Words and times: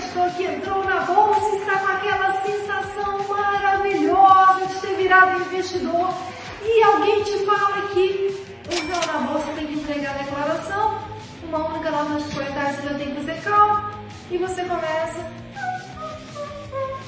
investidor 0.00 0.30
que 0.30 0.44
entrou 0.44 0.84
na 0.84 1.00
bolsa 1.00 1.56
está 1.56 1.78
com 1.78 1.86
aquela 1.86 2.42
sensação 2.42 3.28
maravilhosa 3.28 4.66
de 4.66 4.74
ter 4.80 4.94
virado 4.96 5.42
investidor 5.42 6.14
e 6.64 6.82
alguém 6.82 7.22
te 7.22 7.44
fala 7.44 7.82
que 7.88 8.44
entrou 8.70 9.12
na 9.12 9.26
bolsa 9.26 9.52
tem 9.54 9.66
que 9.66 9.74
entregar 9.74 10.14
a 10.14 10.18
declaração, 10.18 10.98
uma 11.44 11.68
única 11.68 11.90
nota 11.90 12.18
de 12.18 12.34
corretagem 12.34 12.76
você 12.76 12.88
já 12.88 12.94
tem 12.94 13.10
que 13.10 13.16
fazer 13.16 13.42
calma 13.42 13.90
e 14.30 14.38
você 14.38 14.64
começa 14.64 15.30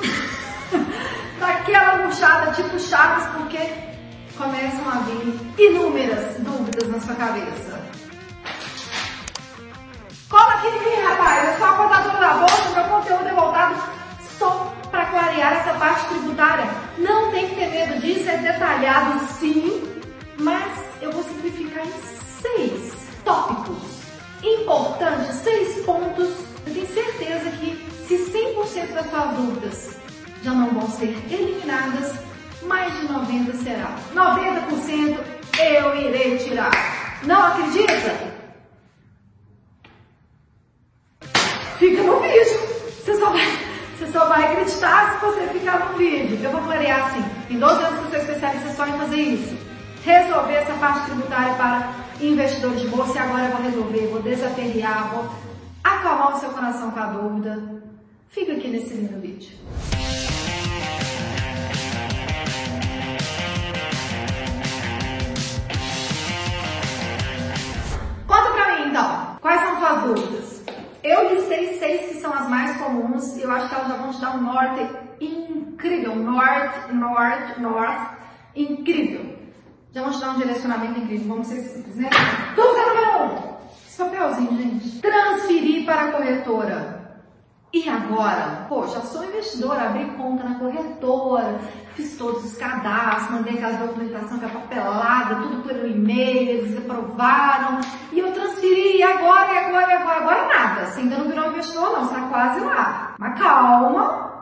daquela 1.40 1.96
murchada 1.96 2.52
tipo 2.52 2.78
Chaves 2.78 3.26
porque 3.36 3.72
começam 4.36 4.88
a 4.88 4.98
vir 5.00 5.64
inúmeras 5.66 6.36
dúvidas 6.38 6.88
na 6.88 7.00
sua 7.00 7.14
cabeça. 7.14 7.81
Aqui 10.62 11.00
rapaz. 11.02 11.48
Eu 11.48 11.58
sou 11.58 11.66
a 11.66 11.72
contadora 11.72 12.18
da 12.18 12.34
bolsa, 12.34 12.70
meu 12.70 12.84
conteúdo 12.84 13.26
é 13.26 13.32
voltado 13.32 13.82
só 14.38 14.72
para 14.92 15.06
clarear 15.06 15.54
essa 15.54 15.74
parte 15.74 16.06
tributária. 16.06 16.70
Não 16.98 17.32
tem 17.32 17.48
que 17.48 17.56
ter 17.56 17.66
medo 17.66 18.00
disso, 18.00 18.30
é 18.30 18.36
detalhado 18.36 19.18
sim, 19.40 19.82
mas 20.38 20.72
eu 21.00 21.10
vou 21.10 21.24
simplificar 21.24 21.84
em 21.84 21.92
seis 22.40 22.94
tópicos 23.24 24.02
importantes, 24.44 25.34
seis 25.34 25.84
pontos. 25.84 26.30
Eu 26.64 26.74
tenho 26.74 26.86
certeza 26.86 27.50
que 27.50 27.76
se 28.06 28.14
100% 28.30 28.94
das 28.94 29.10
suas 29.10 29.34
dúvidas 29.34 29.96
já 30.44 30.52
não 30.52 30.68
vão 30.68 30.88
ser 30.88 31.18
eliminadas, 31.28 32.14
mais 32.62 32.92
de 33.00 33.08
90% 33.08 33.64
será. 33.64 33.96
90% 34.14 35.18
eu 35.58 35.96
irei 35.96 36.38
tirar. 36.38 36.70
Não 37.24 37.46
acredita? 37.46 38.32
fica 41.82 42.02
no 42.04 42.20
vídeo. 42.20 42.60
Você 43.04 43.14
só 43.16 43.30
vai, 43.30 43.58
você 43.98 44.12
só 44.12 44.26
vai 44.28 44.44
acreditar 44.44 45.18
se 45.18 45.26
você 45.26 45.48
ficar 45.48 45.80
no 45.80 45.98
vídeo. 45.98 46.38
Clarear 46.92 47.06
assim. 47.06 47.24
Tem 47.48 47.58
12 47.58 47.82
anos 47.82 48.04
eu 48.04 48.10
sou 48.10 48.18
especialista 48.18 48.70
só 48.74 48.86
em 48.86 48.92
fazer 48.98 49.16
isso. 49.16 49.56
Resolver 50.04 50.52
essa 50.52 50.74
parte 50.74 51.06
tributária 51.06 51.54
para 51.54 51.94
investidores 52.20 52.82
de 52.82 52.88
bolsa 52.88 53.14
e 53.14 53.18
agora 53.18 53.44
eu 53.44 53.52
vou 53.52 53.62
resolver, 53.62 54.06
vou 54.08 54.22
desaperrear, 54.22 55.10
vou 55.10 55.30
acalmar 55.82 56.36
o 56.36 56.40
seu 56.40 56.50
coração 56.50 56.90
com 56.90 57.00
a 57.00 57.06
dúvida. 57.06 57.62
Fica 58.28 58.52
aqui 58.52 58.68
nesse 58.68 58.94
lindo 58.94 59.20
vídeo. 59.20 59.56
Conta 68.26 68.50
pra 68.50 68.76
mim 68.76 68.90
então, 68.90 69.36
quais 69.40 69.60
são 69.62 69.78
suas 69.78 70.02
dúvidas? 70.02 70.41
Eu 71.02 71.34
listei 71.34 71.78
seis 71.78 72.08
que 72.08 72.20
são 72.20 72.32
as 72.32 72.48
mais 72.48 72.76
comuns 72.76 73.36
e 73.36 73.42
eu 73.42 73.50
acho 73.50 73.68
que 73.68 73.74
elas 73.74 73.88
já 73.88 73.96
vão 73.96 74.12
te 74.12 74.20
dar 74.20 74.36
um 74.36 74.42
norte 74.42 74.88
incrível. 75.20 76.14
Norte, 76.14 76.92
norte, 76.92 77.60
norte, 77.60 78.16
incrível. 78.54 79.36
Já 79.92 80.02
vão 80.02 80.12
te 80.12 80.20
dar 80.20 80.30
um 80.30 80.38
direcionamento 80.38 81.00
incrível. 81.00 81.28
Vamos 81.28 81.48
ser 81.48 81.60
simples, 81.62 81.96
né? 81.96 82.08
Dúvida 82.54 82.86
número 82.86 83.24
um. 83.24 83.56
Esse 83.84 83.98
papelzinho, 83.98 84.56
gente. 84.56 85.00
Transferir 85.00 85.84
para 85.84 86.02
a 86.02 86.12
corretora. 86.12 87.01
E 87.72 87.88
agora? 87.88 88.66
Pô, 88.68 88.86
já 88.86 89.00
sou 89.00 89.24
investidora, 89.24 89.88
abri 89.88 90.04
conta 90.18 90.44
na 90.44 90.58
corretora, 90.58 91.58
fiz 91.94 92.18
todos 92.18 92.44
os 92.44 92.58
cadastros, 92.58 93.30
mandei 93.30 93.54
aquela 93.54 93.86
documentação 93.86 94.38
que 94.38 94.44
é 94.44 94.48
papelada, 94.48 95.36
tudo 95.36 95.66
pelo 95.66 95.86
e-mail, 95.86 96.50
eles 96.50 96.76
aprovaram, 96.76 97.80
e 98.12 98.18
eu 98.18 98.30
transferi, 98.30 98.98
e 98.98 99.02
agora, 99.02 99.54
e 99.54 99.56
agora, 99.56 99.90
e 99.90 99.94
agora, 99.94 100.18
agora 100.18 100.48
nada. 100.48 100.84
Você 100.84 101.00
ainda 101.00 101.16
não 101.16 101.28
virou 101.28 101.46
investidor, 101.46 101.92
não, 101.92 102.04
você 102.04 102.14
está 102.14 102.28
quase 102.28 102.60
lá. 102.60 103.14
Mas 103.18 103.40
calma, 103.40 104.32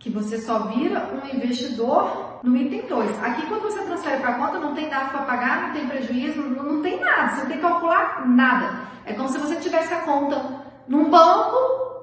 que 0.00 0.10
você 0.10 0.40
só 0.40 0.58
vira 0.66 1.08
um 1.14 1.36
investidor 1.36 2.40
no 2.42 2.56
item 2.56 2.84
2. 2.88 3.22
Aqui, 3.22 3.46
quando 3.46 3.62
você 3.62 3.78
transfere 3.82 4.20
para 4.20 4.30
a 4.30 4.38
conta, 4.38 4.58
não 4.58 4.74
tem 4.74 4.88
dado 4.88 5.10
para 5.10 5.22
pagar, 5.22 5.68
não 5.68 5.72
tem 5.72 5.86
prejuízo, 5.86 6.40
não, 6.40 6.64
não 6.64 6.82
tem 6.82 6.98
nada, 6.98 7.28
você 7.28 7.40
não 7.42 7.46
tem 7.46 7.56
que 7.58 7.62
calcular 7.62 8.26
nada. 8.26 8.80
É 9.04 9.12
como 9.12 9.28
se 9.28 9.38
você 9.38 9.54
tivesse 9.54 9.94
a 9.94 10.00
conta 10.00 10.44
num 10.88 11.08
banco 11.08 11.95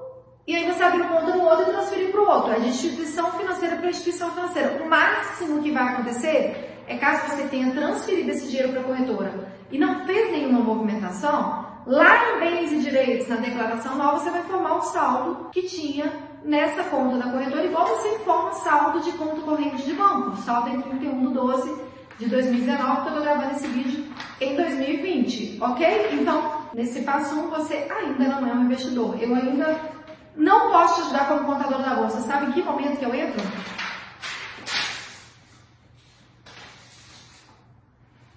e 0.46 0.54
aí 0.54 0.70
você 0.70 0.82
abre 0.82 1.02
conta 1.04 1.36
no 1.36 1.42
outro 1.42 1.70
e 1.70 1.72
transferir 1.72 2.10
para 2.10 2.20
o 2.20 2.28
outro. 2.28 2.52
É 2.52 2.60
de 2.60 2.68
instituição 2.68 3.32
financeira 3.32 3.76
para 3.76 3.90
instituição 3.90 4.30
financeira. 4.32 4.82
O 4.84 4.88
máximo 4.88 5.62
que 5.62 5.70
vai 5.70 5.84
acontecer 5.84 6.82
é 6.86 6.96
caso 6.98 7.30
você 7.30 7.44
tenha 7.44 7.72
transferido 7.72 8.30
esse 8.30 8.46
dinheiro 8.48 8.72
para 8.72 8.80
a 8.80 8.84
corretora 8.84 9.48
e 9.70 9.78
não 9.78 10.04
fez 10.04 10.30
nenhuma 10.30 10.60
movimentação, 10.60 11.66
lá 11.86 12.36
em 12.36 12.40
bens 12.40 12.72
e 12.72 12.78
direitos, 12.78 13.28
na 13.28 13.36
declaração 13.36 13.96
nova, 13.96 14.18
você 14.18 14.30
vai 14.30 14.40
informar 14.40 14.76
o 14.76 14.82
saldo 14.82 15.48
que 15.50 15.62
tinha 15.62 16.12
nessa 16.44 16.84
conta 16.84 17.16
da 17.16 17.32
corretora, 17.32 17.64
igual 17.64 17.86
você 17.86 18.16
informa 18.16 18.52
saldo 18.52 19.00
de 19.00 19.12
conta 19.12 19.40
corrente 19.40 19.82
de 19.82 19.94
banco, 19.94 20.36
saldo 20.42 20.68
em 20.68 20.80
31 20.80 21.26
de 21.26 21.34
12 21.34 21.74
de 22.18 22.26
2019, 22.26 23.00
que 23.00 23.00
eu 23.00 23.08
estou 23.08 23.22
gravando 23.22 23.56
esse 23.56 23.66
vídeo 23.66 24.04
em 24.40 24.54
2020, 24.54 25.58
ok? 25.60 26.08
Então, 26.12 26.52
nesse 26.74 27.00
passo 27.00 27.34
1, 27.34 27.48
você 27.48 27.88
ainda 27.90 28.28
não 28.28 28.46
é 28.46 28.52
um 28.52 28.64
investidor. 28.64 29.20
Eu 29.20 29.34
ainda 29.34 29.93
não 30.36 30.72
posso 30.72 30.96
te 30.96 31.00
ajudar 31.02 31.28
como 31.28 31.44
contador 31.44 31.82
da 31.82 31.94
bolsa. 31.94 32.20
Sabe 32.20 32.46
em 32.46 32.52
que 32.52 32.62
momento 32.62 32.98
que 32.98 33.04
eu 33.04 33.14
entro? 33.14 33.40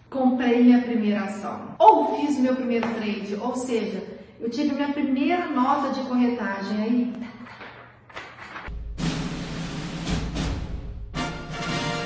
Comprei 0.09 0.63
minha 0.63 0.81
primeira 0.81 1.23
ação. 1.23 1.75
Ou 1.79 2.15
fiz 2.17 2.37
o 2.37 2.41
meu 2.41 2.55
primeiro 2.55 2.87
trade. 2.95 3.35
Ou 3.41 3.55
seja, 3.55 4.03
eu 4.39 4.49
tive 4.49 4.75
minha 4.75 4.89
primeira 4.89 5.47
nota 5.47 5.89
de 5.89 6.07
corretagem. 6.07 6.81
Aí. 6.81 7.13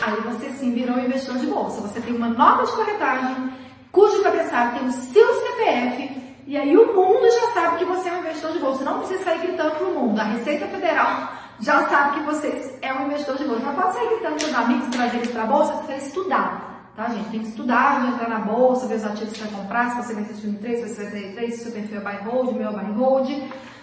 Aí 0.02 0.22
você 0.22 0.50
sim 0.52 0.74
virou 0.74 1.00
investidor 1.00 1.38
de 1.38 1.48
bolsa. 1.48 1.82
Você 1.82 2.02
tem 2.02 2.16
uma 2.16 2.30
nota 2.30 2.66
de 2.66 2.72
corretagem 2.72 3.52
cujo 3.92 4.24
cabeçalho 4.24 4.80
tem 4.80 4.88
o 4.88 4.92
seu 4.92 5.28
CPF 5.42 6.11
e 6.52 6.58
aí 6.58 6.76
o 6.76 6.94
mundo 6.94 7.32
já 7.32 7.52
sabe 7.54 7.78
que 7.78 7.86
você 7.86 8.10
é 8.10 8.12
um 8.12 8.20
investidor 8.20 8.52
de 8.52 8.60
bolsa. 8.60 8.84
Não 8.84 9.00
precisa 9.00 9.24
sair 9.24 9.40
gritando 9.40 9.72
pro 9.78 9.86
mundo. 9.86 10.20
A 10.20 10.26
Receita 10.26 10.68
Federal 10.68 11.30
já 11.62 11.88
sabe 11.88 12.16
que 12.16 12.26
você 12.26 12.78
é 12.82 12.94
um 12.94 13.06
investidor 13.06 13.38
de 13.38 13.46
bolsa. 13.46 13.62
Mas 13.68 13.76
pode 13.76 13.94
sair 13.94 14.10
gritando 14.10 14.36
para 14.36 14.48
os 14.48 14.56
amigos, 14.56 14.88
trazer 14.90 15.16
eles 15.16 15.32
para 15.32 15.44
a 15.44 15.46
bolsa, 15.46 15.74
para 15.76 15.96
estudar. 15.96 16.92
Tá, 16.94 17.08
gente? 17.08 17.30
Tem 17.30 17.40
que 17.40 17.48
estudar, 17.48 18.06
entrar 18.06 18.28
na 18.28 18.40
bolsa, 18.40 18.86
ver 18.86 18.96
os 18.96 19.06
ativos 19.06 19.32
que 19.32 19.40
você 19.40 19.46
vai 19.46 19.62
comprar, 19.62 19.92
se 19.92 19.96
você 20.04 20.14
vai 20.14 20.24
ter 20.26 20.34
swing 20.34 20.58
trade, 20.58 20.76
se 20.76 20.90
você 20.90 21.04
vai 21.04 21.12
ter 21.22 21.32
trade, 21.32 21.52
se 21.54 21.60
o 21.60 21.64
seu 21.64 21.72
perfil 21.72 21.98
é 21.98 22.02
buy 22.02 22.30
hold, 22.30 22.54
meu 22.58 22.68
é 22.68 22.74
buy 22.74 22.92
hold. 22.98 23.30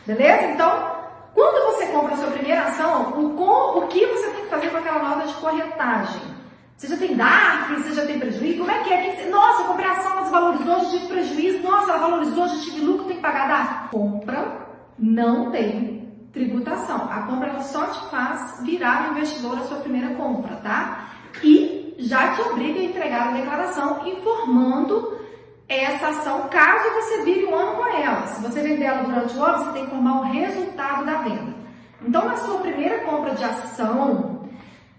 Beleza? 0.06 0.42
Então, 0.48 0.90
quando 1.32 1.74
você 1.74 1.86
compra 1.86 2.12
a 2.12 2.16
sua 2.18 2.30
primeira 2.32 2.64
ação, 2.64 3.18
o, 3.18 3.30
com, 3.30 3.78
o 3.78 3.86
que 3.86 4.04
você 4.04 4.28
tem 4.28 4.42
que 4.42 4.50
fazer 4.50 4.68
com 4.68 4.76
aquela 4.76 5.02
nota 5.02 5.26
de 5.26 5.32
corretagem? 5.32 6.20
Você 6.76 6.86
já 6.86 6.98
tem 6.98 7.16
DARF, 7.68 7.82
você 7.82 7.94
já 7.94 8.06
tem 8.06 8.18
prejuízo? 8.18 8.58
Como 8.58 8.70
é 8.70 8.82
que 8.82 8.92
é? 8.92 9.10
Que 9.10 9.28
nossa, 9.28 9.62
eu 9.62 9.66
comprei 9.66 9.88
ação, 9.88 10.12
ela 10.12 10.22
desvalorizou, 10.22 10.80
já 10.80 10.90
tive 10.90 11.06
prejuízo. 11.06 11.62
Nossa, 11.62 11.90
ela 11.90 11.98
valorizou, 11.98 12.48
já 12.48 12.60
tive 12.62 12.80
lucro, 12.80 13.04
tem 13.04 13.16
que 13.16 13.22
pagar 13.22 13.48
DARF. 13.48 13.90
Compra 13.90 14.68
não 14.98 15.50
tem 15.50 16.08
tributação. 16.32 17.08
A 17.10 17.22
compra 17.22 17.48
ela 17.48 17.60
só 17.60 17.86
te 17.86 18.10
faz 18.10 18.60
virar 18.62 19.10
investidor 19.12 19.58
a 19.58 19.62
sua 19.62 19.78
primeira 19.78 20.14
compra, 20.14 20.56
tá? 20.56 21.10
E 21.42 21.94
já 21.98 22.34
te 22.34 22.40
obriga 22.42 22.80
a 22.80 22.84
entregar 22.84 23.28
a 23.28 23.32
declaração 23.32 24.06
informando 24.06 25.18
essa 25.68 26.08
ação 26.08 26.48
caso 26.48 26.94
você 26.94 27.22
vire 27.24 27.44
um 27.44 27.54
ano 27.54 27.76
com 27.76 27.86
ela. 27.86 28.26
Se 28.26 28.40
você 28.40 28.62
vender 28.62 28.84
ela 28.84 29.02
durante 29.02 29.36
o 29.36 29.44
ano, 29.44 29.64
você 29.64 29.72
tem 29.72 29.82
que 29.82 29.88
informar 29.88 30.20
o 30.20 30.24
resultado 30.24 31.04
da 31.04 31.18
venda. 31.18 31.54
Então, 32.00 32.24
na 32.24 32.36
sua 32.36 32.58
primeira 32.60 33.00
compra 33.00 33.34
de 33.34 33.44
ação, 33.44 34.37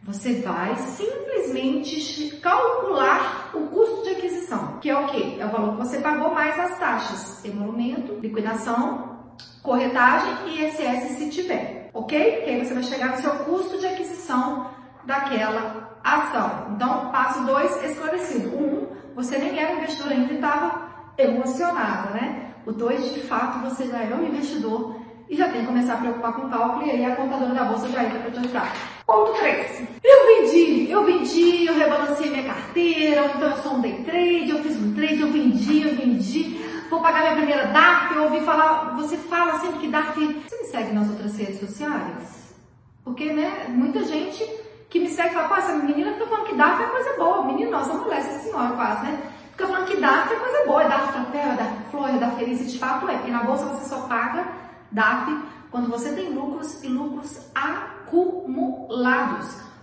você 0.10 0.42
vai 0.42 0.76
simplesmente 0.76 2.36
calcular 2.42 3.52
o 3.54 3.68
custo 3.68 4.04
de 4.04 4.10
aquisição, 4.10 4.80
que 4.80 4.90
é 4.90 4.98
o 4.98 5.06
quê? 5.06 5.38
É 5.40 5.46
o 5.46 5.50
valor 5.50 5.74
que 5.74 5.86
você 5.86 6.00
pagou 6.00 6.34
mais 6.34 6.60
as 6.60 6.80
taxas, 6.80 7.46
emolumento, 7.46 8.14
liquidação, 8.16 9.20
corretagem 9.62 10.48
e 10.48 10.66
ISS 10.66 11.16
se 11.16 11.30
tiver, 11.30 11.92
ok? 11.94 12.42
Que 12.42 12.50
aí 12.50 12.66
você 12.66 12.74
vai 12.74 12.82
chegar 12.82 13.12
no 13.12 13.18
seu 13.18 13.32
custo 13.46 13.78
de 13.78 13.86
aquisição 13.86 14.72
daquela 15.06 16.00
ação. 16.04 16.74
Então, 16.76 17.12
passo 17.12 17.46
2 17.46 17.84
esclarecido. 17.84 18.50
Um, 18.58 18.88
você 19.14 19.38
nem 19.38 19.60
era 19.60 19.74
investidor 19.74 20.12
ainda 20.12 20.34
e 20.34 20.36
estava 20.36 20.90
emocionada, 21.20 22.10
né? 22.12 22.56
O 22.66 22.72
2, 22.72 23.14
de 23.14 23.20
fato, 23.22 23.60
você 23.60 23.86
já 23.86 24.02
é 24.02 24.16
um 24.16 24.26
investidor 24.26 24.99
e 25.30 25.36
já 25.36 25.48
tem 25.48 25.62
que 25.62 25.68
começar 25.68 25.94
a 25.94 25.98
preocupar 25.98 26.34
com 26.34 26.48
o 26.48 26.50
cálculo 26.50 26.86
e 26.88 26.90
aí 26.90 27.06
a 27.06 27.16
contadora 27.16 27.54
da 27.54 27.64
bolsa 27.66 27.88
já 27.88 28.04
entra 28.04 28.20
para 28.20 28.32
te 28.32 28.40
ajudar. 28.40 28.74
Ponto 29.06 29.34
3. 29.34 29.88
Eu 30.04 30.26
vendi, 30.26 30.92
eu 30.92 31.06
vendi, 31.06 31.66
eu 31.68 31.76
rebalancei 31.76 32.32
minha 32.32 32.44
carteira, 32.44 33.22
ou 33.22 33.30
então 33.30 33.50
eu 33.50 33.58
sou 33.58 33.74
um 33.76 33.82
day 33.82 34.04
trade, 34.04 34.50
eu 34.50 34.64
fiz 34.64 34.76
um 34.76 34.94
trade, 34.96 35.22
eu 35.22 35.32
vendi, 35.32 35.88
eu 35.88 35.96
vendi, 35.96 36.60
vou 36.90 37.02
pagar 37.02 37.22
minha 37.22 37.36
primeira 37.36 37.68
DARF, 37.68 38.16
eu 38.16 38.24
ouvi 38.24 38.40
falar, 38.42 38.96
você 38.96 39.18
fala 39.18 39.60
sempre 39.60 39.80
que 39.80 39.88
DARF. 39.88 40.20
Você 40.20 40.58
me 40.58 40.66
segue 40.66 40.94
nas 40.94 41.08
outras 41.10 41.38
redes 41.38 41.60
sociais? 41.60 42.56
Porque, 43.04 43.32
né, 43.32 43.68
muita 43.70 44.04
gente 44.04 44.44
que 44.90 45.00
me 45.00 45.10
segue 45.10 45.36
fala, 45.36 45.48
pô, 45.48 45.56
essa 45.56 45.74
menina 45.74 46.14
fica 46.14 46.26
falando 46.26 46.48
que 46.48 46.56
DARF 46.56 46.84
é 46.84 46.88
coisa 46.88 47.14
boa. 47.14 47.46
Menina, 47.46 47.70
nossa 47.70 47.94
mulher, 47.94 48.18
essa 48.18 48.40
senhora 48.40 48.76
quase, 48.76 49.04
né? 49.04 49.22
Fica 49.52 49.68
falando 49.68 49.86
que 49.86 49.98
DARF 49.98 50.34
é 50.34 50.38
coisa 50.38 50.66
boa, 50.66 50.84
é 50.84 50.88
DARF 50.88 51.14
troféu, 51.14 51.52
é 51.52 51.56
DARF 51.56 51.92
flor, 51.92 52.10
é 52.10 52.18
DARF 52.18 52.36
feliz, 52.38 52.72
de 52.72 52.80
fato 52.80 53.08
é, 53.08 53.14
porque 53.18 53.32
na 53.32 53.44
bolsa 53.44 53.66
você 53.66 53.90
só 53.90 54.08
paga 54.08 54.59
DAF 54.92 55.38
quando 55.72 55.90
você 55.90 56.14
tem 56.14 56.34
lucros 56.34 56.84
e 56.84 56.88
lucros 56.88 57.40
acumulados. 57.54 58.90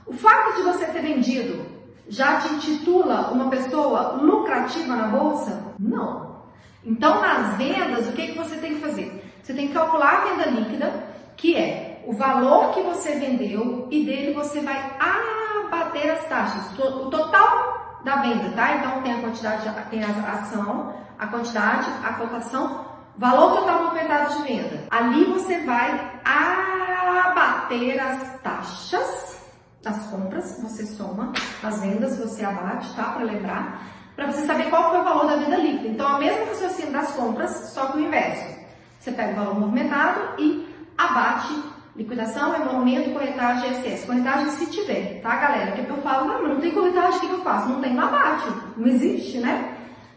O 0.06 0.12
fato 0.12 0.56
de 0.56 0.62
você 0.62 0.86
ter 0.86 1.02
vendido 1.02 1.64
já 2.08 2.40
te 2.40 2.52
intitula 2.54 3.30
uma 3.32 3.48
pessoa 3.48 4.12
lucrativa 4.20 4.94
na 4.94 5.08
bolsa? 5.08 5.74
Não. 5.78 6.36
Então, 6.84 7.20
nas 7.20 7.56
vendas, 7.56 8.06
o 8.08 8.12
que, 8.12 8.28
que 8.28 8.38
você 8.38 8.56
tem 8.56 8.74
que 8.76 8.80
fazer? 8.80 9.24
Você 9.42 9.52
tem 9.52 9.68
que 9.68 9.74
calcular 9.74 10.22
a 10.22 10.24
venda 10.24 10.46
líquida, 10.50 11.04
que 11.36 11.56
é 11.56 12.04
o 12.06 12.12
valor 12.12 12.72
que 12.72 12.80
você 12.82 13.18
vendeu 13.18 13.88
e 13.90 14.04
dele 14.04 14.32
você 14.32 14.60
vai 14.60 14.96
abater 15.00 16.10
as 16.12 16.24
taxas. 16.26 16.78
O 16.78 17.10
total 17.10 18.00
da 18.04 18.16
venda, 18.22 18.50
tá? 18.50 18.76
Então, 18.76 19.02
tem 19.02 19.14
a 19.14 19.20
quantidade, 19.20 19.68
tem 19.90 20.04
a 20.04 20.08
ação, 20.08 20.94
a 21.18 21.26
quantidade, 21.26 21.88
a 22.04 22.12
cotação, 22.12 22.86
valor 23.18 23.56
total 23.56 23.84
movimentado 23.84 24.36
de 24.36 24.42
venda. 24.42 24.84
Ali 24.90 25.24
você 25.24 25.60
vai 25.60 26.12
abater 26.24 28.00
as 28.00 28.40
taxas 28.42 29.46
das 29.82 30.06
compras, 30.06 30.58
você 30.60 30.84
soma, 30.84 31.32
as 31.62 31.80
vendas 31.80 32.18
você 32.18 32.44
abate, 32.44 32.92
tá? 32.94 33.04
Para 33.04 33.24
lembrar, 33.24 33.82
para 34.16 34.26
você 34.26 34.44
saber 34.44 34.68
qual 34.68 34.90
foi 34.90 35.00
o 35.00 35.04
valor 35.04 35.26
da 35.26 35.36
venda 35.36 35.56
líquida. 35.56 35.88
Então, 35.88 36.08
a 36.08 36.18
mesma 36.18 36.46
raciocínio 36.46 36.92
das 36.92 37.12
compras, 37.12 37.50
só 37.72 37.86
que 37.86 37.98
o 37.98 38.00
inverso. 38.00 38.56
Você 38.98 39.12
pega 39.12 39.32
o 39.32 39.44
valor 39.44 39.60
movimentado 39.60 40.20
e 40.38 40.66
abate 40.98 41.54
liquidação, 41.94 42.54
emolumento, 42.54 43.10
corretagem 43.10 43.70
e 43.70 43.72
excesso. 43.72 44.06
Corretagem 44.06 44.50
se 44.50 44.66
tiver, 44.70 45.20
tá, 45.22 45.36
galera? 45.36 45.72
Porque 45.72 45.90
eu 45.90 46.02
falo, 46.02 46.26
não, 46.26 46.48
não 46.48 46.60
tem 46.60 46.72
corretagem, 46.72 47.18
o 47.18 47.20
que 47.20 47.30
eu 47.30 47.42
faço? 47.42 47.68
Não 47.68 47.80
tem, 47.80 47.94
não 47.94 48.04
abate. 48.04 48.48
Não 48.76 48.86
existe, 48.86 49.38
né? 49.38 49.76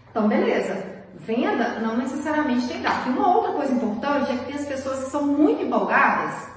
Então, 0.10 0.28
beleza. 0.28 0.89
Venda 1.30 1.80
não 1.80 1.96
necessariamente 1.96 2.68
tem 2.68 2.82
DAF. 2.82 3.08
E 3.08 3.12
uma 3.12 3.36
outra 3.36 3.52
coisa 3.52 3.72
importante 3.72 4.32
é 4.32 4.36
que 4.36 4.46
tem 4.46 4.56
as 4.56 4.66
pessoas 4.66 5.04
que 5.04 5.12
são 5.12 5.28
muito 5.28 5.62
empolgadas, 5.62 6.50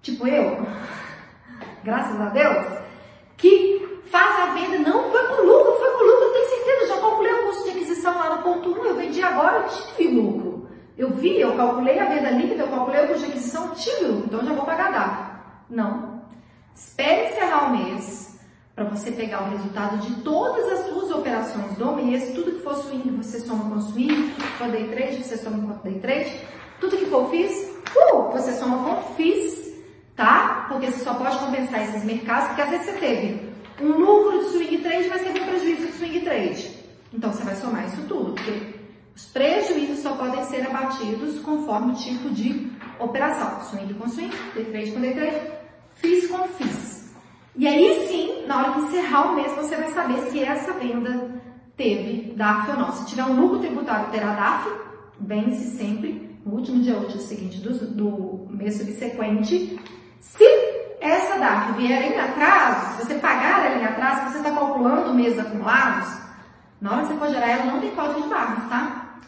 tipo 0.00 0.26
eu, 0.26 0.66
graças 1.84 2.18
a 2.18 2.30
Deus, 2.30 2.66
que 3.36 4.00
faz 4.10 4.40
a 4.40 4.54
venda, 4.54 4.78
não 4.78 5.10
foi 5.10 5.26
com 5.26 5.42
lucro, 5.42 5.76
foi 5.78 5.90
com 5.90 6.04
lucro, 6.04 6.22
eu 6.22 6.32
tenho 6.32 6.48
certeza, 6.48 6.94
já 6.94 7.00
calculei 7.02 7.32
o 7.34 7.46
custo 7.48 7.64
de 7.64 7.70
aquisição 7.70 8.18
lá 8.18 8.36
no 8.36 8.42
ponto 8.42 8.70
1, 8.70 8.84
eu 8.86 8.96
vendi 8.96 9.22
agora, 9.22 9.58
eu 9.58 9.68
tive 9.68 10.08
lucro. 10.08 10.70
Eu 10.96 11.10
vi, 11.10 11.38
eu 11.38 11.54
calculei 11.54 11.98
a 11.98 12.06
venda 12.06 12.30
líquida, 12.30 12.62
eu 12.62 12.68
calculei 12.68 13.04
o 13.04 13.08
custo 13.08 13.26
de 13.26 13.30
aquisição, 13.30 13.74
tive 13.74 14.06
lucro, 14.06 14.24
então 14.24 14.42
já 14.42 14.54
vou 14.54 14.64
pagar 14.64 14.90
DAF. 14.90 15.40
Não. 15.68 16.22
Espere 16.74 17.28
encerrar 17.28 17.66
o 17.66 17.76
mês 17.76 18.33
para 18.74 18.84
você 18.84 19.12
pegar 19.12 19.44
o 19.44 19.50
resultado 19.50 19.98
de 19.98 20.22
todas 20.22 20.66
as 20.72 20.86
suas 20.86 21.10
operações 21.10 21.76
do 21.76 21.92
mês, 21.92 22.34
tudo 22.34 22.52
que 22.52 22.62
for 22.62 22.74
swing 22.76 23.10
você 23.10 23.40
soma 23.40 23.70
com 23.70 23.80
swing, 23.80 24.30
for 24.58 24.68
day 24.68 24.88
trade 24.88 25.22
você 25.22 25.36
soma 25.36 25.74
com 25.74 25.88
day 25.88 26.00
trade, 26.00 26.40
tudo 26.80 26.96
que 26.96 27.06
for 27.06 27.30
FIS, 27.30 27.70
uh, 27.96 28.30
você 28.32 28.52
soma 28.52 28.78
com 28.84 29.14
FIS 29.14 29.64
tá? 30.16 30.66
Porque 30.68 30.90
você 30.90 31.04
só 31.04 31.14
pode 31.14 31.38
compensar 31.38 31.82
esses 31.82 32.04
mercados, 32.04 32.48
porque 32.48 32.62
às 32.62 32.70
vezes 32.70 32.86
você 32.86 32.92
teve 32.98 33.52
um 33.80 33.88
lucro 33.98 34.38
de 34.38 34.50
swing 34.50 34.78
trade, 34.78 35.08
mas 35.08 35.22
teve 35.22 35.40
um 35.40 35.46
prejuízo 35.46 35.86
de 35.86 35.92
swing 35.92 36.20
trade. 36.20 36.70
Então 37.12 37.32
você 37.32 37.42
vai 37.44 37.56
somar 37.56 37.86
isso 37.86 38.02
tudo, 38.08 38.32
porque 38.32 38.74
os 39.14 39.26
prejuízos 39.26 40.00
só 40.00 40.14
podem 40.16 40.42
ser 40.44 40.66
abatidos 40.66 41.40
conforme 41.40 41.92
o 41.92 41.96
tipo 41.96 42.30
de 42.30 42.70
operação. 42.98 43.60
Swing 43.64 43.94
com 43.94 44.08
swing, 44.08 44.34
day 44.54 44.64
trade 44.64 44.92
com 44.92 45.00
day 45.00 45.14
trade, 45.14 45.36
FIS 45.96 46.26
com 46.28 46.48
FIS. 46.48 47.14
E 47.56 47.68
aí 47.68 48.06
sim, 48.08 48.33
na 48.46 48.58
hora 48.58 48.72
de 48.72 48.80
encerrar 48.86 49.32
o 49.32 49.34
mês, 49.34 49.52
você 49.52 49.76
vai 49.76 49.88
saber 49.88 50.18
se 50.30 50.42
essa 50.42 50.72
venda 50.72 51.42
teve 51.76 52.34
DAF 52.34 52.70
ou 52.70 52.76
não. 52.76 52.92
Se 52.92 53.06
tiver 53.06 53.24
um 53.24 53.40
lucro 53.40 53.58
tributário, 53.58 54.10
terá 54.10 54.34
DAF, 54.34 54.70
vence 55.20 55.76
sempre 55.76 56.38
no 56.44 56.56
último 56.56 56.82
dia 56.82 56.96
útil 56.96 57.20
seguinte 57.20 57.60
do, 57.60 57.72
do 57.86 58.46
mês 58.50 58.76
subsequente 58.76 59.78
se 60.24 60.44
essa 61.00 61.38
DAF 61.38 61.72
vier 61.72 62.12
em 62.12 62.18
atraso, 62.18 62.96
se 62.96 63.06
você 63.06 63.14
pagar 63.16 63.66
ela 63.66 63.82
em 63.82 63.84
atraso, 63.84 64.30
você 64.30 64.38
está 64.38 64.50
calculando 64.50 65.12
meses 65.12 65.38
acumulados, 65.38 66.08
na 66.80 66.92
hora 66.92 67.02
que 67.02 67.08
você 67.08 67.18
for 67.18 67.28
gerar 67.28 67.48
ela, 67.48 67.72
não 67.72 67.80
tem 67.80 67.90
código 67.94 68.22
de 68.22 68.28
barras, 68.28 68.68
tá? 68.70 69.18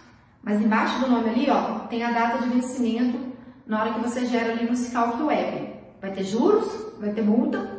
Mas 0.43 0.61
embaixo 0.61 1.01
do 1.01 1.11
nome 1.11 1.29
ali, 1.29 1.51
ó, 1.51 1.81
tem 1.81 2.03
a 2.03 2.13
data 2.13 2.39
de 2.39 2.49
vencimento 2.49 3.19
na 3.67 3.83
hora 3.83 3.93
que 3.93 4.01
você 4.01 4.25
gera 4.25 4.53
ali 4.53 4.65
no 4.65 4.75
Scalc 4.75 5.21
Web. 5.23 5.75
Vai 6.01 6.13
ter 6.13 6.25
juros, 6.25 6.67
vai 6.99 7.11
ter 7.11 7.23
multa. 7.23 7.76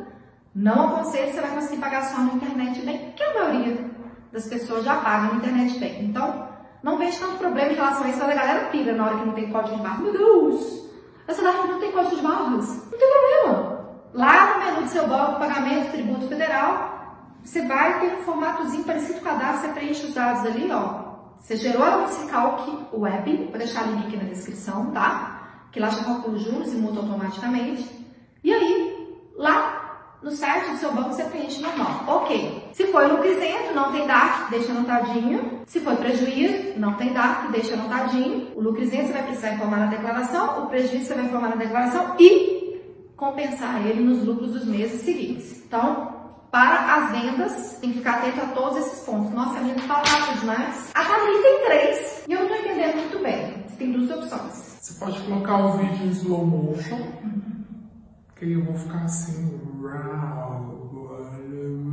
Não 0.54 0.88
aconselho, 0.88 1.32
você 1.32 1.40
vai 1.40 1.50
conseguir 1.50 1.80
pagar 1.80 2.02
só 2.04 2.18
no 2.20 2.36
Internet 2.36 2.80
Bank, 2.82 3.12
que 3.16 3.22
a 3.22 3.34
maioria 3.34 3.90
das 4.32 4.46
pessoas 4.46 4.84
já 4.84 4.96
paga 4.96 5.32
no 5.32 5.36
Internet 5.36 5.78
Bank. 5.78 6.04
Então, 6.04 6.48
não 6.82 6.96
vejo 6.96 7.18
tanto 7.18 7.38
problema 7.38 7.72
em 7.72 7.76
relação 7.76 8.04
a 8.04 8.08
isso, 8.08 8.22
a 8.22 8.26
galera 8.26 8.68
pira 8.70 8.94
na 8.94 9.06
hora 9.06 9.18
que 9.18 9.26
não 9.26 9.34
tem 9.34 9.50
código 9.50 9.76
de 9.76 9.82
barras. 9.82 10.00
Meu 10.00 10.12
Deus! 10.12 10.88
Essa 11.26 11.42
DARF 11.42 11.68
não 11.68 11.78
tem 11.78 11.92
código 11.92 12.16
de 12.16 12.22
barras. 12.22 12.90
Não 12.90 12.98
tem 12.98 13.08
problema. 13.10 13.88
Lá 14.14 14.54
no 14.54 14.64
menu 14.64 14.82
do 14.82 14.88
seu 14.88 15.06
banco, 15.06 15.38
pagamento, 15.38 15.90
tributo 15.90 16.26
federal, 16.26 17.36
você 17.42 17.66
vai 17.66 18.00
ter 18.00 18.14
um 18.14 18.22
formatozinho 18.22 18.84
parecido 18.84 19.20
com 19.20 19.28
a 19.28 19.34
DARF, 19.34 19.60
você 19.60 19.68
preenche 19.68 20.06
os 20.06 20.14
dados 20.14 20.46
ali, 20.46 20.70
ó. 20.72 21.08
Você 21.38 21.56
gerou 21.56 22.04
esse 22.04 22.26
calc 22.28 22.66
web, 22.92 23.48
vou 23.50 23.58
deixar 23.58 23.86
o 23.86 23.92
link 23.92 24.06
aqui 24.06 24.16
na 24.16 24.24
descrição, 24.24 24.90
tá? 24.90 25.66
Que 25.70 25.78
lá 25.78 25.90
já 25.90 26.02
calcula 26.02 26.36
os 26.36 26.42
juros 26.42 26.72
e 26.72 26.76
multa 26.76 27.00
automaticamente. 27.00 27.88
E 28.42 28.52
aí, 28.52 29.18
lá 29.36 29.67
no 30.22 30.32
site 30.32 30.70
do 30.70 30.78
seu 30.78 30.92
banco 30.92 31.12
você 31.12 31.24
preenche 31.24 31.60
normal. 31.60 32.04
Ok. 32.08 32.70
Se 32.72 32.86
foi 32.88 33.06
lucro 33.06 33.28
isento, 33.28 33.72
não 33.74 33.92
tem 33.92 34.06
DARF, 34.06 34.50
deixa 34.50 34.72
anotadinho. 34.72 35.62
Se 35.66 35.80
foi 35.80 35.94
prejuízo, 35.96 36.78
não 36.78 36.94
tem 36.94 37.12
DARF, 37.12 37.52
deixa 37.52 37.74
anotadinho. 37.74 38.48
O 38.56 38.60
lucro 38.60 38.82
isento 38.82 39.06
você 39.06 39.12
vai 39.12 39.22
precisar 39.22 39.52
informar 39.52 39.78
na 39.78 39.86
declaração, 39.86 40.64
o 40.64 40.66
prejuízo 40.66 41.06
você 41.06 41.14
vai 41.14 41.24
informar 41.26 41.50
na 41.50 41.56
declaração 41.56 42.16
e 42.18 42.80
compensar 43.16 43.86
ele 43.86 44.02
nos 44.02 44.24
lucros 44.24 44.52
dos 44.52 44.64
meses 44.64 45.02
seguintes. 45.02 45.62
Então, 45.64 46.16
para 46.50 46.96
as 46.96 47.12
vendas, 47.12 47.78
tem 47.80 47.92
que 47.92 47.98
ficar 47.98 48.18
atento 48.18 48.40
a 48.40 48.46
todos 48.46 48.78
esses 48.78 49.04
pontos. 49.04 49.32
Nossa, 49.32 49.58
a 49.58 49.60
minha 49.60 49.78
fala 49.80 50.02
rápido 50.04 50.40
demais. 50.40 50.90
A 50.94 51.04
Camille 51.04 51.42
tem 51.42 51.64
três 51.66 52.24
e 52.26 52.32
eu 52.32 52.40
não 52.40 52.46
estou 52.46 52.58
entendendo 52.58 52.96
muito 52.96 53.22
bem. 53.22 53.64
Você 53.68 53.76
tem 53.76 53.92
duas 53.92 54.10
opções. 54.10 54.78
Você 54.80 54.98
pode 54.98 55.20
colocar 55.20 55.58
o 55.58 55.78
vídeo 55.78 56.06
em 56.06 56.10
slow 56.10 56.44
motion. 56.44 56.96
Uhum 56.96 57.57
que 58.38 58.44
aí 58.44 58.52
eu 58.52 58.62
vou 58.62 58.74
ficar 58.74 59.04
assim. 59.04 59.60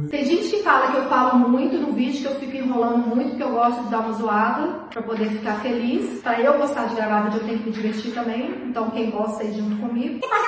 Tem 0.09 0.23
gente 0.25 0.49
que 0.49 0.61
fala 0.61 0.91
que 0.91 0.97
eu 0.97 1.09
falo 1.09 1.39
muito 1.49 1.77
no 1.77 1.93
vídeo, 1.93 2.21
que 2.21 2.27
eu 2.27 2.39
fico 2.39 2.55
enrolando 2.55 3.07
muito, 3.07 3.29
porque 3.31 3.43
eu 3.43 3.51
gosto 3.51 3.83
de 3.83 3.89
dar 3.89 3.99
uma 4.01 4.13
zoada 4.13 4.67
pra 4.91 5.01
poder 5.01 5.29
ficar 5.29 5.59
feliz. 5.61 6.21
Pra 6.21 6.39
eu 6.39 6.57
gostar 6.57 6.85
de 6.85 6.95
gravar 6.95 7.23
vídeo, 7.23 7.39
eu 7.39 7.45
tenho 7.45 7.59
que 7.59 7.65
me 7.65 7.71
divertir 7.71 8.13
também. 8.13 8.67
Então 8.67 8.89
quem 8.91 9.09
gosta 9.09 9.43
aí 9.43 9.53
junto 9.53 9.75
comigo. 9.77 10.19
Você 10.19 10.27
pode 10.27 10.43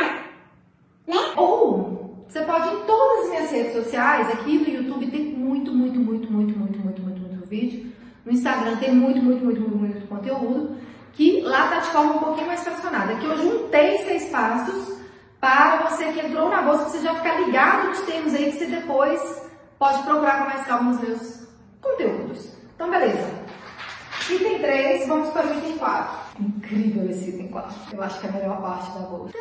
nada, 0.00 0.14
né? 1.06 1.34
Ou 1.36 2.24
você 2.26 2.40
pode 2.40 2.68
em 2.74 2.80
todas 2.86 3.24
as 3.24 3.30
minhas 3.30 3.50
redes 3.50 3.72
sociais, 3.74 4.30
aqui 4.30 4.58
no 4.58 4.68
YouTube 4.68 5.06
tem 5.08 5.24
muito, 5.24 5.72
muito, 5.72 6.00
muito, 6.00 6.32
muito, 6.32 6.58
muito, 6.58 6.80
muito, 6.80 7.02
muito, 7.02 7.20
muito 7.20 7.22
vídeo. 7.52 7.92
No 8.24 8.32
Instagram 8.32 8.76
tem 8.76 8.94
muito, 8.94 9.22
muito, 9.22 9.44
muito, 9.44 9.60
muito, 9.60 9.76
muito 9.76 10.08
conteúdo. 10.08 10.76
Que 11.12 11.42
lá 11.42 11.68
tá 11.68 11.80
de 11.80 11.88
forma 11.88 12.14
um 12.14 12.18
pouquinho 12.18 12.46
mais 12.46 12.64
fracionada. 12.64 13.14
Que 13.16 13.26
eu 13.26 13.36
juntei 13.36 13.98
seis 13.98 14.30
passos 14.30 15.01
para 15.42 15.88
você 15.88 16.12
que 16.12 16.20
entrou 16.20 16.48
na 16.48 16.62
bolsa, 16.62 16.84
você 16.84 17.00
já 17.00 17.16
ficar 17.16 17.40
ligado 17.40 17.88
nos 17.88 18.00
termos 18.02 18.32
aí 18.32 18.52
que 18.52 18.58
você 18.58 18.66
depois 18.66 19.42
pode 19.76 20.00
procurar 20.04 20.38
com 20.38 20.50
mais 20.50 20.64
calma 20.68 20.92
nos 20.92 21.00
meus 21.00 21.48
conteúdos. 21.80 22.52
Então, 22.76 22.88
beleza. 22.88 23.28
Item 24.30 24.60
3, 24.60 25.08
vamos 25.08 25.30
para 25.30 25.48
o 25.48 25.58
item 25.58 25.78
4. 25.78 26.16
Incrível 26.38 27.10
esse 27.10 27.30
item 27.30 27.48
4. 27.48 27.74
Eu 27.92 28.02
acho 28.04 28.20
que 28.20 28.26
é 28.28 28.30
a 28.30 28.32
melhor 28.34 28.62
parte 28.62 28.92
da 28.92 29.00
bolsa. 29.00 29.32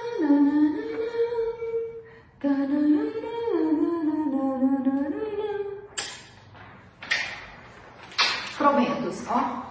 Proventos, 8.58 9.24
ó. 9.30 9.62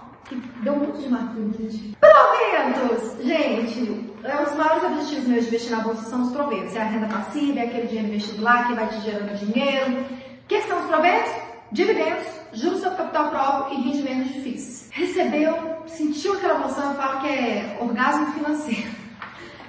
Deu 0.63 0.75
muito 0.77 0.97
de 0.97 1.09
marketing, 1.09 1.53
gente. 1.57 1.97
Proventos! 1.99 3.21
Gente, 3.21 4.10
um 4.23 4.43
dos 4.43 4.55
maiores 4.55 4.83
objetivos 4.83 5.27
meus 5.27 5.41
de 5.41 5.47
investir 5.47 5.71
na 5.75 5.83
bolsa 5.83 6.03
são 6.03 6.21
os 6.21 6.31
proventos. 6.31 6.75
É 6.75 6.81
a 6.81 6.85
renda 6.85 7.07
passiva, 7.07 7.59
é 7.59 7.63
aquele 7.63 7.87
dinheiro 7.87 8.09
investido 8.09 8.43
lá 8.43 8.65
que 8.65 8.73
vai 8.73 8.87
te 8.87 9.01
gerando 9.01 9.35
dinheiro. 9.37 10.01
O 10.01 10.47
que, 10.47 10.61
são 10.63 10.79
os 10.79 10.85
proventos? 10.85 11.31
Dividendos, 11.71 12.27
juros 12.53 12.81
sobre 12.81 12.97
capital 12.97 13.29
próprio 13.29 13.79
e 13.79 13.81
rendimentos 13.81 14.33
de 14.33 14.41
FIIs. 14.41 14.89
Recebeu, 14.91 15.83
sentiu 15.87 16.33
aquela 16.33 16.55
emoção, 16.55 16.89
eu 16.89 16.95
falo 16.95 17.21
que 17.21 17.27
é 17.27 17.77
orgasmo 17.79 18.33
financeiro. 18.33 18.91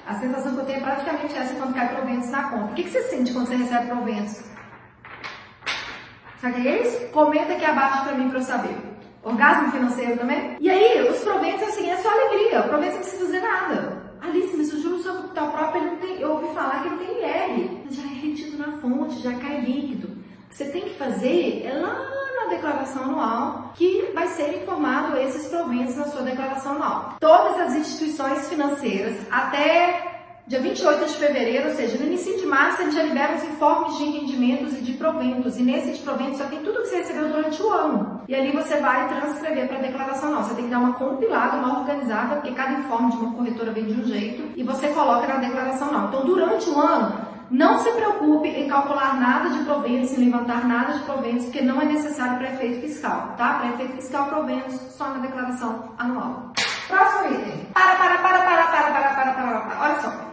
A 0.07 0.15
sensação 0.15 0.55
que 0.55 0.61
eu 0.61 0.67
tenho 0.67 0.79
é 0.79 0.83
praticamente 0.83 1.37
essa 1.37 1.55
quando 1.55 1.75
cai 1.75 1.95
proventos 1.95 2.29
na 2.29 2.51
conta. 2.51 2.73
O 2.73 2.75
que, 2.75 2.89
você 2.89 3.03
sente 3.03 3.33
quando 3.33 3.47
você 3.47 3.55
recebe 3.55 3.87
proventos? 3.87 4.43
Sabe 6.41 6.59
o 6.59 6.63
que 6.63 6.69
é 6.69 6.83
isso? 6.83 7.07
Comenta 7.13 7.53
aqui 7.53 7.65
abaixo 7.65 8.03
pra 8.03 8.15
mim 8.15 8.29
pra 8.29 8.39
eu 8.41 8.43
saber. 8.43 8.77
Orgasmo 9.23 9.71
financeiro 9.71 10.19
também? 10.19 10.57
E 10.59 10.69
aí, 10.69 11.09
os 11.09 11.21
proventos, 11.21 11.63
assim, 11.69 11.89
é 11.89 11.97
só 11.99 12.11
alegria. 12.11 12.63
O 12.63 12.69
provento 12.69 12.95
não 12.95 13.01
precisa 13.01 13.25
fazer 13.25 13.41
nada. 13.41 14.12
Alice, 14.23 14.57
mas 14.57 14.73
o 14.73 14.81
juro 14.81 15.03
sobre 15.03 15.23
capital 15.23 15.51
próprio, 15.51 15.83
ele 15.85 15.97
tem, 15.97 16.21
eu 16.21 16.31
ouvi 16.31 16.55
falar 16.55 16.83
que 16.83 16.89
ele 16.89 16.97
tem 16.99 17.17
IR. 17.17 17.71
Já 17.91 18.03
é 18.03 18.15
retido 18.15 18.57
na 18.57 18.79
fonte, 18.79 19.21
já 19.21 19.35
cai 19.35 19.61
líquido. 19.61 20.09
O 20.09 20.49
que 20.49 20.57
você 20.57 20.67
tem 20.67 20.83
que 20.83 20.95
fazer 20.95 21.63
é 21.65 21.73
lá 21.73 22.09
na 22.37 22.51
declaração 22.51 23.05
anual 23.05 23.73
que 23.75 24.11
vai 24.15 24.29
ser 24.29 24.63
informado 24.63 25.17
esses 25.17 25.49
proventos 25.49 25.97
na 25.97 26.05
sua 26.05 26.23
declaração 26.23 26.73
anual. 26.73 27.17
Todas 27.19 27.59
as 27.59 27.75
instituições 27.75 28.49
financeiras, 28.49 29.17
até 29.31 30.22
dia 30.47 30.61
28 30.61 31.07
de 31.07 31.15
fevereiro, 31.15 31.69
ou 31.69 31.75
seja, 31.75 31.97
no 31.99 32.07
início 32.07 32.37
de 32.37 32.47
março, 32.47 32.83
eles 32.83 32.95
já 32.95 33.03
liberam 33.03 33.37
os 33.37 33.45
informes 33.45 33.97
de 33.97 34.05
rendimentos 34.05 34.73
e 34.75 34.81
de 34.81 34.93
proventos. 34.95 35.57
E 35.57 35.63
nesse 35.63 35.93
de 35.93 36.01
proventos 36.01 36.39
já 36.39 36.47
tem 36.47 36.61
tudo 36.61 36.83
que 36.83 36.89
você 36.89 36.97
recebeu 36.97 37.29
durante 37.29 37.63
o 37.63 37.71
ano. 37.71 38.23
E 38.27 38.35
ali 38.35 38.51
você 38.51 38.77
vai 38.79 39.09
transcrever 39.09 39.69
para 39.69 39.79
a 39.79 39.83
declaração 39.83 40.29
anual. 40.29 40.45
Você 40.45 40.55
tem 40.55 40.65
que 40.65 40.71
dar 40.71 40.79
uma 40.79 40.95
compilada, 40.95 41.57
uma 41.59 41.81
organizada, 41.81 42.37
porque 42.37 42.53
cada 42.53 42.73
informe 42.73 43.13
de 43.13 43.17
uma 43.19 43.35
corretora 43.35 43.71
vem 43.71 43.85
de 43.85 44.01
um 44.01 44.05
jeito 44.05 44.53
e 44.57 44.65
você 44.65 44.89
coloca 44.89 45.27
na 45.29 45.37
declaração 45.37 45.89
anual. 45.89 46.09
Então, 46.09 46.25
durante 46.25 46.69
o 46.69 46.81
ano, 46.81 47.33
não 47.49 47.79
se 47.79 47.93
preocupe 47.93 48.49
em 48.49 48.67
calcular 48.67 49.21
nada 49.21 49.51
de 49.51 49.65
proventos, 49.65 50.13
em 50.13 50.25
levantar 50.25 50.67
nada 50.67 50.95
de 50.95 51.05
proventos, 51.05 51.45
porque 51.45 51.61
não 51.61 51.81
é 51.81 51.85
necessário 51.85 52.39
para 52.39 52.53
efeito 52.53 52.81
fiscal, 52.81 53.35
tá? 53.37 53.55
Para 53.55 53.69
efeito 53.75 53.93
fiscal, 53.97 54.27
proventos 54.27 54.75
só 54.91 55.09
na 55.11 55.19
declaração 55.19 55.91
anual. 55.99 56.51
Próximo 56.89 57.33
item. 57.33 57.67
Para, 57.73 57.95
para, 57.95 58.19
para, 58.19 58.39
para, 58.39 58.67
para, 58.67 58.93
para, 58.93 59.15
para, 59.15 59.33
para, 59.33 59.61
para. 59.61 59.83
Olha 59.83 60.01
só. 60.01 60.32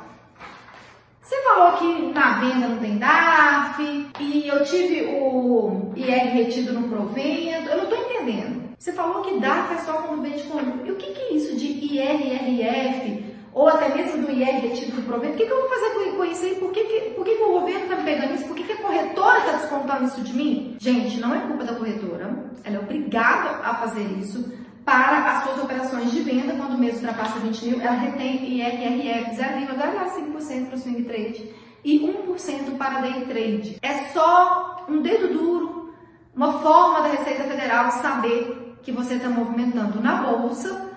Você 1.30 1.44
falou 1.44 1.74
que 1.74 2.12
na 2.12 2.40
venda 2.40 2.68
não 2.70 2.80
tem 2.80 2.98
DAF 2.98 4.10
e 4.20 4.48
eu 4.48 4.64
tive 4.64 5.04
o 5.14 5.94
IR 5.96 6.34
retido 6.34 6.74
no 6.74 6.90
provento. 6.90 7.70
Eu 7.70 7.78
não 7.78 7.84
estou 7.84 8.00
entendendo. 8.00 8.74
Você 8.76 8.92
falou 8.94 9.22
que 9.22 9.40
DAF 9.40 9.76
é 9.76 9.78
só 9.78 9.94
quando 9.94 10.24
vende 10.24 10.42
com. 10.46 10.58
E 10.84 10.92
o 10.92 10.96
que, 10.96 11.12
que 11.12 11.22
é 11.22 11.34
isso 11.34 11.56
de 11.56 11.68
IRRF? 11.68 13.30
ou 13.52 13.68
até 13.68 13.94
mesmo 13.94 14.26
do 14.26 14.32
IR 14.32 14.60
retido 14.60 14.96
do 14.96 15.02
provento, 15.04 15.34
o 15.34 15.38
que, 15.38 15.46
que 15.46 15.52
eu 15.52 15.60
vou 15.60 15.70
fazer 15.70 16.16
com, 16.16 16.24
isso 16.26 16.46
aí? 16.46 16.56
Por 16.56 16.72
que, 16.72 16.84
que, 16.84 17.00
por 17.12 17.26
que, 17.26 17.36
que 17.36 17.44
o 17.44 17.60
governo 17.60 17.84
está 17.84 17.96
pegando 17.98 18.34
isso? 18.34 18.46
Por 18.46 18.56
que, 18.56 18.64
que 18.64 18.72
a 18.72 18.78
corretora 18.78 19.40
está 19.40 19.52
descontando 19.54 20.06
isso 20.06 20.22
de 20.22 20.34
mim? 20.34 20.78
Gente, 20.80 21.20
não 21.20 21.36
é 21.36 21.40
culpa 21.40 21.64
da 21.64 21.74
corretora, 21.74 22.32
ela 22.64 22.76
é 22.76 22.80
obrigada 22.80 23.50
a 23.68 23.76
fazer 23.76 24.04
isso 24.20 24.52
para 24.90 25.34
as 25.34 25.44
suas 25.44 25.64
operações 25.64 26.12
de 26.12 26.22
venda, 26.22 26.56
quando 26.56 26.74
o 26.74 26.78
mês 26.80 26.96
ultrapassa 26.96 27.38
20 27.38 27.66
mil, 27.66 27.80
ela 27.80 27.92
retém 27.92 28.44
IRRF 28.44 29.36
0,05% 29.36 30.66
para 30.66 30.76
o 30.76 30.80
swing 30.80 31.04
trade 31.04 31.54
e 31.86 32.00
1% 32.00 32.76
para 32.76 33.02
day 33.02 33.26
trade. 33.26 33.78
É 33.84 34.06
só 34.12 34.84
um 34.90 35.00
dedo 35.00 35.32
duro, 35.32 35.94
uma 36.36 36.54
forma 36.54 37.02
da 37.02 37.10
Receita 37.10 37.44
Federal 37.44 37.92
saber 37.92 38.80
que 38.82 38.92
você 38.92 39.14
está 39.14 39.30
movimentando 39.30 40.02
na 40.02 40.24
bolsa 40.24 40.90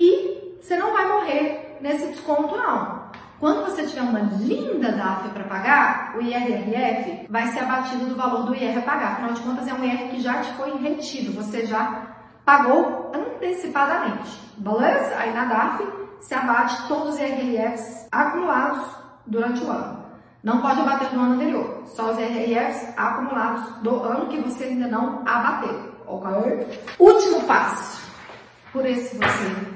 e 0.00 0.56
você 0.58 0.78
não 0.78 0.94
vai 0.94 1.06
morrer 1.06 1.76
nesse 1.82 2.06
desconto 2.06 2.56
não. 2.56 3.04
Quando 3.38 3.66
você 3.66 3.82
tiver 3.82 4.00
uma 4.00 4.20
linda 4.20 4.90
DAF 4.92 5.28
para 5.28 5.44
pagar, 5.44 6.14
o 6.16 6.22
IRRF 6.22 7.26
vai 7.28 7.46
ser 7.48 7.58
abatido 7.58 8.06
do 8.06 8.16
valor 8.16 8.46
do 8.46 8.54
IR 8.54 8.78
a 8.78 8.80
pagar. 8.80 9.12
Afinal 9.12 9.34
de 9.34 9.42
contas, 9.42 9.68
é 9.68 9.74
um 9.74 9.84
IR 9.84 10.08
que 10.08 10.20
já 10.20 10.40
te 10.40 10.50
foi 10.54 10.74
retido, 10.78 11.32
você 11.32 11.66
já 11.66 12.13
pagou 12.44 13.12
antecipadamente. 13.14 14.40
Beleza? 14.56 15.16
Aí 15.16 15.32
na 15.32 15.44
DAF 15.44 15.86
se 16.20 16.34
abate 16.34 16.88
todos 16.88 17.14
os 17.14 17.20
IRRFs 17.20 18.08
acumulados 18.10 18.86
durante 19.26 19.62
o 19.64 19.70
ano. 19.70 20.04
Não 20.42 20.60
pode 20.60 20.80
abater 20.80 21.12
no 21.14 21.22
ano 21.22 21.34
anterior, 21.34 21.82
só 21.86 22.12
os 22.12 22.18
IRRFs 22.18 22.92
acumulados 22.98 23.82
do 23.82 24.02
ano 24.02 24.26
que 24.26 24.40
você 24.40 24.64
ainda 24.64 24.88
não 24.88 25.22
abateu. 25.26 25.94
Ok? 26.06 26.82
Último 26.98 27.44
passo. 27.44 28.04
Por 28.72 28.84
esse 28.84 29.16
você 29.16 29.74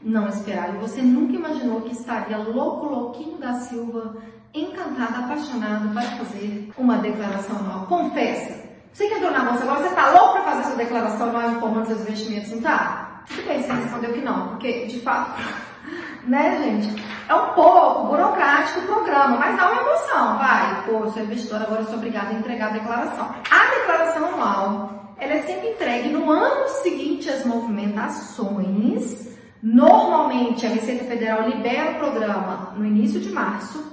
não 0.00 0.28
esperava. 0.28 0.78
Você 0.78 1.02
nunca 1.02 1.34
imaginou 1.34 1.80
que 1.82 1.92
estaria 1.92 2.38
louco, 2.38 2.86
louquinho 2.86 3.38
da 3.38 3.54
Silva, 3.54 4.16
encantado, 4.54 5.24
apaixonado 5.24 5.92
para 5.92 6.02
fazer 6.02 6.72
uma 6.76 6.98
declaração 6.98 7.56
anual. 7.56 7.86
Confessa. 7.86 8.67
Você 8.92 9.06
que 9.06 9.14
entrou 9.14 9.30
na 9.30 9.44
bolsa 9.44 9.62
agora, 9.64 9.82
você 9.82 9.88
está 9.88 10.10
louco 10.10 10.32
para 10.32 10.42
fazer 10.42 10.64
sua 10.64 10.76
declaração 10.76 11.28
anual 11.28 11.50
informando 11.50 11.86
seus 11.86 12.00
investimentos, 12.00 12.50
não 12.50 12.62
tá? 12.62 13.22
Tudo 13.28 13.46
bem, 13.46 13.62
você 13.62 13.72
respondeu 13.72 14.12
que 14.12 14.20
não, 14.20 14.48
porque 14.48 14.86
de 14.86 15.00
fato, 15.00 15.40
né, 16.26 16.60
gente? 16.62 17.04
É 17.28 17.34
um 17.34 17.52
pouco 17.52 18.06
burocrático 18.06 18.80
o 18.80 18.86
programa, 18.86 19.36
mas 19.36 19.56
dá 19.56 19.70
uma 19.70 19.82
emoção, 19.82 20.38
vai. 20.38 20.82
Pô, 20.86 21.10
sou 21.10 21.22
investidor, 21.22 21.62
agora 21.62 21.84
sou 21.84 21.94
obrigada 21.94 22.30
a 22.30 22.34
entregar 22.34 22.68
a 22.68 22.72
declaração. 22.72 23.34
A 23.50 23.70
declaração 23.78 24.26
anual, 24.26 25.14
ela 25.18 25.34
é 25.34 25.42
sempre 25.42 25.68
entregue 25.68 26.08
no 26.08 26.30
ano 26.30 26.68
seguinte 26.68 27.28
às 27.28 27.44
movimentações 27.44 29.28
Normalmente, 29.62 30.64
a 30.66 30.68
Receita 30.68 31.04
Federal 31.04 31.48
libera 31.48 31.90
o 31.90 31.94
programa 31.96 32.74
no 32.76 32.86
início 32.86 33.18
de 33.20 33.30
março 33.30 33.92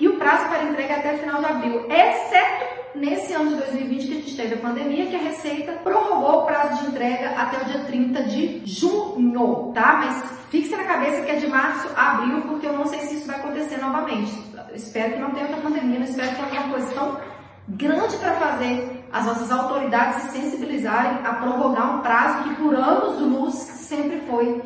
e 0.00 0.08
o 0.08 0.16
prazo 0.16 0.48
para 0.48 0.64
entrega 0.64 0.94
é 0.94 0.98
até 0.98 1.18
final 1.18 1.38
de 1.40 1.46
abril, 1.46 1.86
exceto 1.90 2.71
nesse 2.94 3.32
ano 3.32 3.50
de 3.50 3.56
2020 3.56 4.06
que 4.06 4.12
a 4.12 4.16
gente 4.16 4.36
teve 4.36 4.54
a 4.54 4.58
pandemia, 4.58 5.06
que 5.06 5.16
a 5.16 5.20
Receita 5.20 5.72
prorrogou 5.84 6.42
o 6.42 6.46
prazo 6.46 6.82
de 6.82 6.90
entrega 6.90 7.30
até 7.30 7.62
o 7.62 7.64
dia 7.64 7.84
30 7.84 8.22
de 8.24 8.62
junho, 8.64 9.72
tá? 9.74 10.02
Mas 10.04 10.24
fixe 10.50 10.76
na 10.76 10.84
cabeça 10.84 11.22
que 11.22 11.30
é 11.30 11.36
de 11.36 11.46
março 11.46 11.88
a 11.96 12.12
abril, 12.12 12.42
porque 12.42 12.66
eu 12.66 12.72
não 12.72 12.86
sei 12.86 13.00
se 13.00 13.16
isso 13.16 13.26
vai 13.26 13.36
acontecer 13.36 13.78
novamente. 13.78 14.32
espero 14.74 15.14
que 15.14 15.20
não 15.20 15.30
tenha 15.30 15.46
outra 15.46 15.62
pandemia, 15.62 15.98
não 15.98 16.06
espero 16.06 16.30
que 16.30 16.50
tenha 16.50 16.60
alguma 16.60 16.78
coisa 16.78 16.94
tão 16.94 17.20
grande 17.68 18.16
para 18.16 18.34
fazer 18.34 19.04
as 19.12 19.26
nossas 19.26 19.50
autoridades 19.50 20.22
se 20.22 20.38
sensibilizarem 20.38 21.24
a 21.24 21.34
prorrogar 21.34 21.96
um 21.96 22.00
prazo 22.00 22.44
que 22.44 22.54
por 22.56 22.74
anos 22.74 23.20
luz 23.20 23.54
sempre 23.54 24.20
foi 24.20 24.62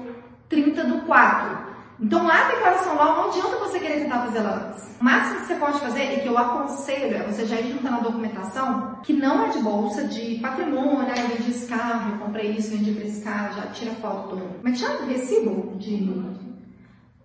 30 0.48 0.84
do 0.84 1.00
4. 1.02 1.75
Então, 1.98 2.28
a 2.28 2.48
declaração 2.48 2.92
anual 2.92 3.16
não 3.16 3.28
adianta 3.30 3.56
você 3.56 3.78
querer 3.78 4.02
tentar 4.02 4.24
fazer 4.26 4.38
ela 4.38 4.68
antes. 4.68 4.96
O 5.00 5.04
máximo 5.04 5.40
que 5.40 5.46
você 5.46 5.54
pode 5.54 5.80
fazer 5.80 6.12
e 6.12 6.20
que 6.20 6.26
eu 6.26 6.36
aconselho 6.36 7.16
é 7.16 7.22
você 7.22 7.46
já 7.46 7.58
ir 7.58 7.72
juntando 7.72 7.96
a 7.96 8.00
documentação 8.00 8.98
que 9.02 9.14
não 9.14 9.46
é 9.46 9.48
de 9.48 9.60
bolsa, 9.60 10.04
de 10.04 10.38
patrimônio, 10.38 11.06
né? 11.06 11.14
Eu 11.16 11.28
vendi 11.28 11.50
esse 11.50 11.66
carro, 11.66 12.12
eu 12.12 12.18
comprei 12.18 12.50
isso, 12.50 12.70
vendi 12.70 12.92
para 12.92 13.04
esse 13.04 13.22
carro, 13.22 13.54
já 13.54 13.66
tira 13.68 13.92
foto 13.92 14.40
é 14.64 14.70
que 14.70 14.76
chama? 14.76 15.06
Recibo 15.06 15.76
de. 15.76 16.10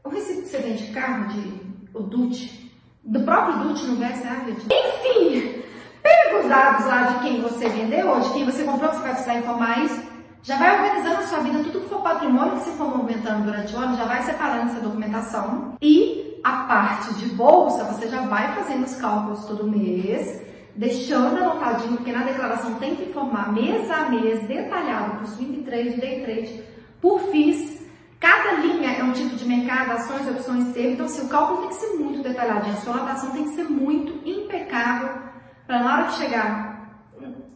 O 0.04 0.10
recibo 0.10 0.42
que 0.42 0.48
você 0.48 0.58
vende 0.60 0.92
carro, 0.94 1.28
de. 1.28 1.72
O 1.94 2.04
DUT. 2.04 2.72
Do 3.04 3.22
próprio 3.22 3.58
DUT 3.64 3.84
no 3.88 3.96
Versa 3.98 4.28
Enfim! 4.48 5.64
Pega 6.02 6.42
os 6.42 6.48
dados 6.48 6.86
lá 6.86 7.04
de 7.04 7.20
quem 7.24 7.42
você 7.42 7.68
vendeu 7.68 8.08
ou 8.10 8.22
de 8.22 8.30
quem 8.32 8.46
você 8.46 8.64
comprou, 8.64 8.90
que 8.90 8.96
você 8.98 9.02
vai 9.02 9.12
precisar 9.12 9.36
informar 9.36 9.84
isso 9.84 10.11
já 10.44 10.58
vai 10.58 10.76
organizando 10.76 11.22
a 11.22 11.28
sua 11.28 11.40
vida, 11.40 11.64
tudo 11.64 11.82
que 11.82 11.90
for 11.90 12.02
patrimônio 12.02 12.54
que 12.54 12.64
você 12.64 12.72
for 12.72 12.98
movimentando 12.98 13.44
durante 13.44 13.76
o 13.76 13.78
ano, 13.78 13.96
já 13.96 14.06
vai 14.06 14.24
separando 14.24 14.72
essa 14.72 14.80
documentação. 14.80 15.76
E 15.82 16.40
a 16.44 16.64
parte 16.64 17.14
de 17.16 17.28
bolsa, 17.36 17.84
você 17.84 18.08
já 18.08 18.22
vai 18.22 18.54
fazendo 18.56 18.84
os 18.84 18.96
cálculos 18.96 19.46
todo 19.46 19.68
mês, 19.70 20.42
deixando 20.76 21.38
anotadinho, 21.38 21.98
porque 21.98 22.12
na 22.12 22.24
declaração 22.24 22.76
tem 22.76 22.96
que 22.96 23.10
informar 23.10 23.54
mês 23.54 23.90
a 23.92 24.10
mês, 24.10 24.48
detalhado, 24.48 25.20
por 25.20 25.28
swing 25.28 25.62
trade, 25.62 26.02
day 26.02 26.24
trade, 26.24 26.64
por 27.00 27.20
FIIs. 27.20 27.82
Cada 28.20 28.54
linha 28.54 28.92
é 28.92 29.04
um 29.04 29.12
tipo 29.12 29.36
de 29.36 29.46
mercado, 29.46 29.92
ações, 29.92 30.28
opções, 30.28 30.74
termo. 30.74 30.94
Então, 30.94 31.06
assim, 31.06 31.26
o 31.26 31.30
cálculo 31.30 31.62
tem 31.62 31.70
que 31.70 31.76
ser 31.76 31.98
muito 31.98 32.24
detalhadinho, 32.24 32.74
a 32.74 32.78
sua 32.78 32.94
anotação 32.94 33.32
tem 33.32 33.44
que 33.44 33.56
ser 33.56 33.64
muito 33.64 34.28
impecável, 34.28 35.10
para 35.68 35.84
na 35.84 35.94
hora 35.94 36.04
que 36.06 36.14
chegar 36.14 36.72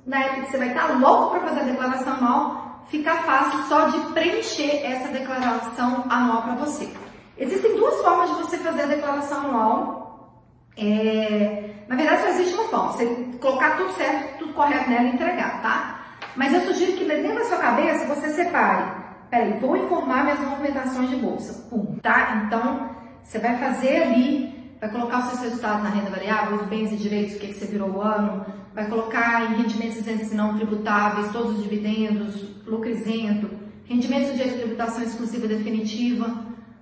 na 0.06 0.20
época 0.20 0.42
que 0.42 0.52
você 0.52 0.58
vai 0.58 0.68
estar 0.70 1.00
louco 1.00 1.32
para 1.32 1.48
fazer 1.48 1.62
a 1.62 1.64
declaração 1.64 2.14
anual, 2.14 2.65
fica 2.88 3.16
fácil 3.24 3.64
só 3.64 3.90
de 3.90 4.00
preencher 4.14 4.86
essa 4.86 5.10
declaração 5.10 6.06
anual 6.10 6.44
para 6.44 6.56
você. 6.56 6.90
Existem 7.38 7.76
duas 7.76 8.02
formas 8.02 8.30
de 8.30 8.36
você 8.36 8.58
fazer 8.58 8.84
a 8.84 8.88
declaração 8.88 9.40
anual. 9.40 10.42
É... 10.78 11.72
Na 11.88 11.96
verdade, 11.96 12.22
só 12.22 12.28
existe 12.30 12.54
uma 12.56 12.68
forma, 12.70 12.92
você 12.92 13.06
colocar 13.40 13.78
tudo 13.78 13.92
certo, 13.94 14.40
tudo 14.40 14.54
correto 14.54 14.90
nela 14.90 15.04
e 15.04 15.14
entregar, 15.14 15.62
tá? 15.62 16.00
Mas 16.36 16.54
eu 16.54 16.62
sugiro 16.62 16.94
que 16.94 17.06
dentro 17.06 17.36
da 17.36 17.46
sua 17.46 17.58
cabeça 17.58 18.06
você 18.14 18.30
separe. 18.30 19.06
Peraí, 19.30 19.54
vou 19.60 19.78
informar 19.78 20.24
minhas 20.24 20.40
movimentações 20.40 21.10
de 21.10 21.16
bolsa. 21.18 21.68
Pum, 21.70 21.98
tá? 22.02 22.44
Então, 22.46 22.90
você 23.22 23.40
vai 23.40 23.58
fazer 23.58 24.04
ali, 24.04 24.55
vai 24.86 24.92
colocar 24.92 25.20
os 25.20 25.26
seus 25.26 25.42
resultados 25.42 25.84
na 25.84 25.90
renda 25.90 26.12
variável, 26.12 26.58
os 26.58 26.68
bens 26.68 26.92
e 26.92 26.96
direitos, 26.96 27.36
o 27.36 27.40
que, 27.40 27.48
que 27.48 27.54
você 27.54 27.66
virou 27.66 27.90
o 27.90 28.02
ano, 28.02 28.46
vai 28.74 28.88
colocar 28.88 29.52
em 29.52 29.56
rendimentos 29.56 29.98
isentos 29.98 30.32
e 30.32 30.36
não 30.36 30.56
tributáveis 30.56 31.32
todos 31.32 31.58
os 31.58 31.64
dividendos, 31.64 32.36
lucro 32.68 32.90
isento, 32.90 33.50
rendimentos 33.86 34.38
de 34.38 34.44
tributação 34.44 35.04
exclusiva 35.04 35.48
definitiva, 35.48 36.30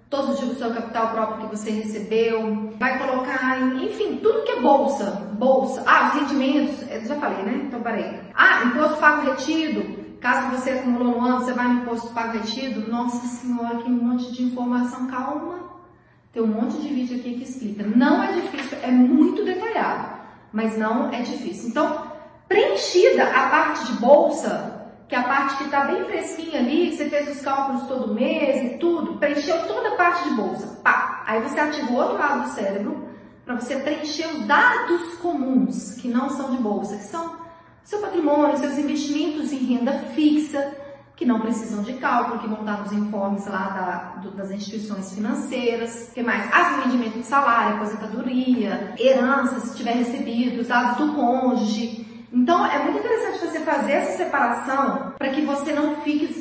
todos 0.10 0.32
os 0.32 0.40
tipos 0.40 0.56
do 0.56 0.60
seu 0.60 0.74
capital 0.74 1.12
próprio 1.12 1.48
que 1.48 1.56
você 1.56 1.72
recebeu, 1.72 2.74
vai 2.78 3.00
colocar, 3.00 3.62
em, 3.62 3.86
enfim, 3.86 4.18
tudo 4.18 4.44
que 4.44 4.52
é 4.52 4.60
bolsa, 4.60 5.06
bolsa, 5.40 5.84
ah, 5.88 6.10
os 6.10 6.22
rendimentos, 6.22 6.82
já 7.08 7.16
falei, 7.16 7.44
né? 7.44 7.64
Então, 7.68 7.82
peraí. 7.82 8.20
Ah, 8.36 8.66
imposto 8.66 8.98
pago 8.98 9.30
retido, 9.30 10.18
caso 10.20 10.52
você 10.52 10.72
acumulou 10.72 11.18
um 11.18 11.22
ano, 11.24 11.40
você 11.40 11.54
vai 11.54 11.68
no 11.68 11.82
imposto 11.82 12.14
pago 12.14 12.38
retido, 12.38 12.92
nossa 12.92 13.26
senhora, 13.28 13.78
que 13.78 13.90
monte 13.90 14.32
de 14.32 14.44
informação, 14.44 15.08
calma, 15.08 15.73
tem 16.34 16.44
um 16.44 16.48
monte 16.48 16.82
de 16.82 16.90
vídeo 16.90 17.20
aqui 17.20 17.36
que 17.36 17.44
explica, 17.44 17.84
não 17.84 18.22
é 18.24 18.34
difícil, 18.34 18.78
é 18.82 18.92
muito 18.92 19.46
detalhado 19.46 20.24
mas 20.54 20.78
não 20.78 21.12
é 21.12 21.24
difícil. 21.24 21.70
Então, 21.70 22.12
preenchida 22.48 23.24
a 23.24 23.50
parte 23.50 23.86
de 23.88 23.94
bolsa, 23.94 24.88
que 25.10 25.16
é 25.16 25.18
a 25.18 25.24
parte 25.24 25.58
que 25.58 25.64
está 25.64 25.86
bem 25.86 26.06
fresquinha 26.06 26.60
ali, 26.60 26.96
você 26.96 27.10
fez 27.10 27.36
os 27.36 27.42
cálculos 27.42 27.88
todo 27.88 28.14
mês 28.14 28.74
e 28.74 28.78
tudo, 28.78 29.16
preencheu 29.16 29.68
toda 29.68 29.90
a 29.90 29.96
parte 29.96 30.30
de 30.30 30.36
bolsa. 30.36 30.80
Pá! 30.84 31.24
Aí 31.26 31.42
você 31.42 31.60
ativa 31.60 31.92
o 31.92 31.96
outro 31.96 32.18
lado 32.20 32.44
do 32.44 32.50
cérebro 32.50 33.10
para 33.44 33.56
você 33.56 33.78
preencher 33.78 34.28
os 34.28 34.46
dados 34.46 35.16
comuns, 35.16 35.96
que 35.96 36.08
não 36.08 36.30
são 36.30 36.52
de 36.52 36.62
bolsa, 36.62 36.96
que 36.98 37.04
são 37.04 37.36
seu 37.84 38.00
patrimônio, 38.00 38.58
seus 38.58 38.78
investimentos 38.78 39.52
em 39.52 39.58
renda 39.58 39.92
fixa, 40.16 40.78
que 41.16 41.26
não 41.26 41.40
precisam 41.40 41.84
de 41.84 41.94
cálculo, 41.94 42.40
que 42.40 42.48
vão 42.48 42.60
estar 42.62 42.82
nos 42.82 42.92
informes 42.92 43.46
lá 43.46 43.70
da, 43.70 44.22
do, 44.22 44.32
das 44.32 44.52
instituições 44.52 45.14
financeiras, 45.14 46.10
que 46.14 46.24
mais? 46.24 46.52
As 46.52 46.84
rendimentos 46.84 47.20
de 47.20 47.26
salário, 47.26 47.76
aposentadoria, 47.76 48.96
herança, 48.98 49.60
se 49.60 49.78
tiver 49.78 49.94
recebido, 49.94 50.62
os 50.62 50.68
dados 50.68 50.98
do 50.98 51.14
cônjuge. 51.14 52.28
Então, 52.32 52.66
é 52.66 52.80
muito 52.80 52.98
interessante 52.98 53.46
você 53.46 53.60
fazer 53.60 53.92
essa 53.92 54.18
separação 54.18 55.14
para 55.20 55.30
que 55.30 55.42
você 55.42 55.72
não 55.74 55.98
fique 55.98 56.34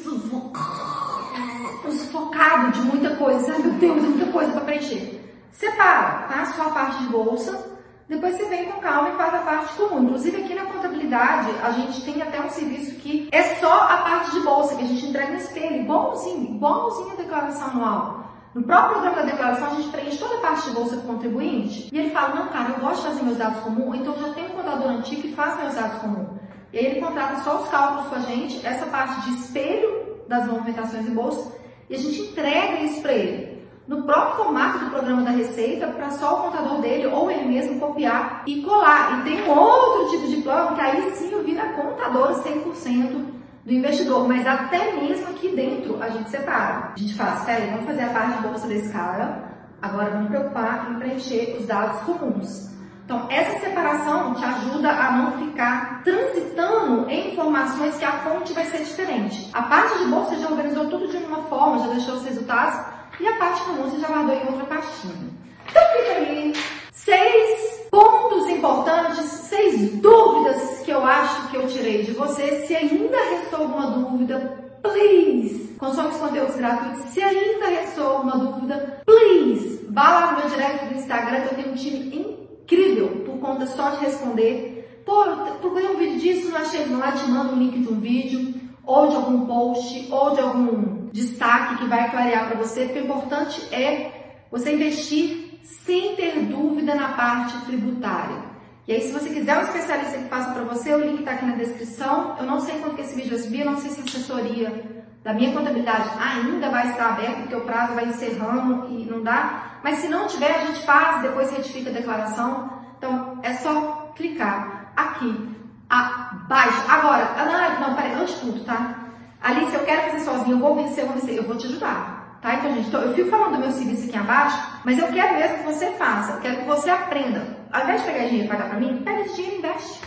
sufocado 1.90 2.72
de 2.72 2.80
muita 2.80 3.14
coisa. 3.16 3.52
Ai, 3.52 3.58
meu 3.62 3.72
Deus, 3.72 4.02
muita 4.02 4.32
coisa 4.32 4.52
para 4.52 4.62
preencher. 4.62 5.20
Separa, 5.50 6.28
tá? 6.28 6.46
Só 6.56 6.68
a 6.68 6.70
parte 6.70 7.02
de 7.02 7.10
bolsa, 7.10 7.71
depois 8.08 8.36
você 8.36 8.46
vem 8.46 8.66
com 8.66 8.80
calma 8.80 9.10
e 9.10 9.16
faz 9.16 9.34
a 9.34 9.38
parte 9.38 9.74
comum. 9.74 10.04
Inclusive 10.04 10.42
aqui 10.42 10.54
na 10.54 10.64
contabilidade 10.66 11.50
a 11.62 11.70
gente 11.70 12.04
tem 12.04 12.20
até 12.20 12.40
um 12.40 12.50
serviço 12.50 12.96
que 12.96 13.28
é 13.32 13.42
só 13.56 13.72
a 13.72 13.98
parte 13.98 14.32
de 14.32 14.40
bolsa, 14.40 14.76
que 14.76 14.82
a 14.82 14.86
gente 14.86 15.06
entrega 15.06 15.32
no 15.32 15.38
espelho, 15.38 15.82
igualzinho, 15.82 16.56
igualzinho 16.56 17.12
a 17.12 17.16
declaração 17.16 17.68
anual. 17.68 18.22
No 18.54 18.62
próprio 18.64 19.00
programa 19.00 19.16
da 19.16 19.30
declaração, 19.30 19.68
a 19.68 19.74
gente 19.76 19.88
preenche 19.88 20.18
toda 20.18 20.34
a 20.34 20.40
parte 20.40 20.68
de 20.68 20.74
bolsa 20.74 20.96
do 20.96 21.06
contribuinte 21.06 21.88
e 21.90 21.98
ele 21.98 22.10
fala: 22.10 22.34
Não, 22.34 22.48
cara, 22.48 22.70
eu 22.70 22.80
gosto 22.80 23.02
de 23.02 23.08
fazer 23.08 23.22
meus 23.22 23.38
dados 23.38 23.60
comuns, 23.60 23.96
então 23.96 24.14
eu 24.14 24.28
já 24.28 24.34
tenho 24.34 24.48
um 24.48 24.56
contador 24.56 24.88
antigo 24.88 25.22
que 25.22 25.32
faz 25.34 25.58
meus 25.58 25.74
dados 25.74 25.98
comuns. 25.98 26.28
E 26.70 26.78
aí 26.78 26.86
ele 26.86 27.00
contrata 27.00 27.42
só 27.42 27.62
os 27.62 27.68
cálculos 27.68 28.08
com 28.08 28.14
a 28.16 28.20
gente, 28.20 28.66
essa 28.66 28.86
parte 28.86 29.22
de 29.22 29.36
espelho 29.38 30.18
das 30.28 30.46
movimentações 30.46 31.06
em 31.06 31.14
bolsa, 31.14 31.50
e 31.88 31.94
a 31.94 31.98
gente 31.98 32.20
entrega 32.20 32.80
isso 32.80 33.00
para 33.00 33.12
ele 33.12 33.61
no 33.86 34.02
próprio 34.04 34.44
formato 34.44 34.78
do 34.78 34.90
programa 34.90 35.22
da 35.22 35.30
Receita 35.30 35.88
para 35.88 36.10
só 36.10 36.34
o 36.34 36.42
contador 36.42 36.80
dele 36.80 37.06
ou 37.06 37.30
ele 37.30 37.46
mesmo 37.46 37.80
copiar 37.80 38.42
e 38.46 38.62
colar. 38.62 39.18
E 39.18 39.22
tem 39.24 39.42
um 39.42 39.50
outro 39.50 40.10
tipo 40.10 40.28
de 40.28 40.42
plano 40.42 40.76
que 40.76 40.80
aí 40.80 41.12
sim 41.12 41.42
vira 41.42 41.72
contador 41.72 42.42
100% 42.42 43.42
do 43.64 43.72
investidor, 43.72 44.26
mas 44.26 44.46
até 44.46 44.92
mesmo 44.92 45.28
aqui 45.28 45.48
dentro 45.48 46.02
a 46.02 46.08
gente 46.08 46.30
separa. 46.30 46.92
A 46.94 46.98
gente 46.98 47.14
fala, 47.14 47.44
peraí, 47.44 47.70
vamos 47.70 47.86
fazer 47.86 48.02
a 48.02 48.08
parte 48.08 48.36
de 48.36 48.48
bolsa 48.48 48.66
desse 48.66 48.92
cara, 48.92 49.44
agora 49.80 50.10
vamos 50.10 50.28
preocupar 50.28 50.90
em 50.90 50.98
preencher 50.98 51.56
os 51.58 51.66
dados 51.66 52.00
comuns. 52.00 52.72
Então, 53.04 53.26
essa 53.28 53.58
separação 53.58 54.34
te 54.34 54.44
ajuda 54.44 54.90
a 54.90 55.12
não 55.12 55.32
ficar 55.32 56.02
transitando 56.02 57.10
em 57.10 57.32
informações 57.32 57.96
que 57.98 58.04
a 58.04 58.12
fonte 58.12 58.52
vai 58.52 58.64
ser 58.64 58.78
diferente. 58.78 59.50
A 59.52 59.62
parte 59.62 59.98
de 59.98 60.06
bolsa 60.06 60.36
já 60.36 60.48
organizou 60.48 60.86
tudo 60.86 61.08
de 61.08 61.16
uma 61.18 61.42
forma, 61.42 61.80
já 61.80 61.88
deixou 61.88 62.14
os 62.14 62.24
resultados, 62.24 62.78
e 63.20 63.26
a 63.26 63.36
parte 63.36 63.62
comum 63.62 63.84
você 63.84 64.00
já 64.00 64.08
guardou 64.08 64.34
em 64.34 64.46
outra 64.46 64.64
pastinha. 64.64 65.30
Então 65.68 65.82
fica 65.96 66.12
aí 66.18 66.52
seis 66.90 67.86
pontos 67.90 68.48
importantes, 68.48 69.24
seis 69.24 69.92
dúvidas 70.00 70.80
que 70.84 70.90
eu 70.90 71.04
acho 71.04 71.48
que 71.48 71.56
eu 71.56 71.66
tirei 71.66 72.02
de 72.02 72.12
você. 72.12 72.66
Se 72.66 72.74
ainda 72.74 73.16
restou 73.30 73.60
alguma 73.60 73.90
dúvida, 73.90 74.78
please, 74.82 75.74
consome 75.78 76.08
os 76.08 76.16
conteúdos 76.16 76.56
gratuitos. 76.56 77.04
Se 77.04 77.22
ainda 77.22 77.66
restou 77.66 78.06
alguma 78.06 78.36
dúvida, 78.36 79.02
please, 79.04 79.86
vá 79.90 80.10
lá 80.10 80.32
no 80.32 80.38
meu 80.38 80.48
direct 80.48 80.86
do 80.86 80.94
Instagram 80.94 81.40
que 81.42 81.54
eu 81.54 81.62
tenho 81.62 81.72
um 81.72 81.76
time 81.76 82.16
incrível 82.16 83.22
por 83.24 83.38
conta 83.38 83.66
só 83.66 83.90
de 83.90 84.04
responder. 84.04 85.02
Pô, 85.04 85.24
procurei 85.60 85.88
um 85.88 85.96
vídeo 85.96 86.20
disso, 86.20 86.50
não 86.50 86.58
achei, 86.58 86.86
não 86.86 87.00
lá 87.00 87.12
te 87.12 87.28
mando 87.28 87.54
o 87.54 87.58
link 87.58 87.78
de 87.78 87.92
um 87.92 88.00
vídeo, 88.00 88.54
ou 88.84 89.08
de 89.08 89.16
algum 89.16 89.46
post, 89.46 90.08
ou 90.10 90.30
de 90.30 90.40
algum 90.40 91.01
destaque 91.12 91.76
que 91.76 91.86
vai 91.86 92.10
clarear 92.10 92.46
para 92.46 92.56
você, 92.56 92.86
porque 92.86 93.00
o 93.00 93.04
importante 93.04 93.62
é 93.72 94.46
você 94.50 94.74
investir 94.74 95.60
sem 95.62 96.16
ter 96.16 96.40
dúvida 96.40 96.94
na 96.94 97.08
parte 97.08 97.56
tributária. 97.66 98.50
E 98.86 98.92
aí, 98.92 99.00
se 99.02 99.12
você 99.12 99.30
quiser 99.30 99.56
um 99.58 99.62
especialista 99.62 100.18
que 100.18 100.28
faça 100.28 100.50
para 100.50 100.64
você, 100.64 100.92
o 100.92 100.98
link 100.98 101.20
está 101.20 101.32
aqui 101.32 101.44
na 101.44 101.54
descrição. 101.54 102.36
Eu 102.38 102.44
não 102.44 102.58
sei 102.58 102.80
quanto 102.80 102.96
que 102.96 103.02
esse 103.02 103.14
vídeo 103.14 103.30
vai 103.30 103.38
subir, 103.38 103.60
eu 103.60 103.70
não 103.70 103.76
sei 103.76 103.90
se 103.90 104.00
a 104.00 104.04
assessoria 104.04 105.02
da 105.22 105.32
minha 105.32 105.52
contabilidade 105.52 106.10
ainda 106.18 106.68
vai 106.68 106.90
estar 106.90 107.10
aberta, 107.10 107.42
porque 107.42 107.54
o 107.54 107.60
prazo 107.60 107.94
vai 107.94 108.06
encerrando 108.06 108.88
e 108.88 109.04
não 109.04 109.22
dá. 109.22 109.78
Mas 109.84 109.98
se 109.98 110.08
não 110.08 110.26
tiver, 110.26 110.52
a 110.52 110.66
gente 110.66 110.84
faz, 110.84 111.22
depois 111.22 111.50
retifica 111.52 111.90
a 111.90 111.92
declaração. 111.92 112.72
Então, 112.98 113.38
é 113.42 113.54
só 113.54 114.12
clicar 114.16 114.92
aqui 114.96 115.56
abaixo. 115.88 116.82
Agora, 116.88 117.34
não, 117.36 117.88
não 117.88 117.94
peraí, 117.94 118.14
antes 118.14 118.34
de 118.34 118.40
tudo, 118.40 118.64
tá? 118.64 119.01
Alice, 119.42 119.74
eu 119.74 119.84
quero 119.84 120.02
fazer 120.02 120.20
sozinho, 120.20 120.56
eu 120.56 120.60
vou 120.60 120.76
vencer, 120.76 121.02
eu 121.02 121.08
vou 121.08 121.16
vencer, 121.16 121.36
eu 121.36 121.42
vou 121.42 121.56
te 121.56 121.66
ajudar. 121.66 122.38
Tá? 122.40 122.54
Então, 122.54 122.74
gente, 122.74 122.92
eu 122.92 123.14
fico 123.14 123.30
falando 123.30 123.54
do 123.54 123.58
meu 123.58 123.70
serviço 123.70 124.08
aqui 124.08 124.16
abaixo, 124.16 124.80
mas 124.84 124.98
eu 124.98 125.08
quero 125.08 125.34
mesmo 125.34 125.58
que 125.58 125.64
você 125.64 125.86
faça, 125.92 126.32
eu 126.32 126.40
quero 126.40 126.56
que 126.56 126.64
você 126.64 126.90
aprenda. 126.90 127.56
Ao 127.72 127.82
invés 127.82 128.00
de 128.00 128.06
pegar 128.06 128.24
dinheiro 128.24 128.46
e 128.46 128.48
pagar 128.48 128.68
pra 128.68 128.80
mim, 128.80 129.02
pega 129.04 129.20
esse 129.20 129.34
dinheiro 129.34 129.56
e 129.56 129.58
investe. 129.58 130.00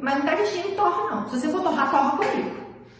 Mas 0.00 0.14
não 0.14 0.22
pega 0.22 0.42
esse 0.42 0.52
dinheiro 0.52 0.72
e 0.72 0.76
torra, 0.76 1.10
não. 1.10 1.28
Se 1.28 1.38
você 1.38 1.48
for 1.48 1.62
torrar, 1.62 1.90
torra 1.90 2.16
comigo. 2.16 2.50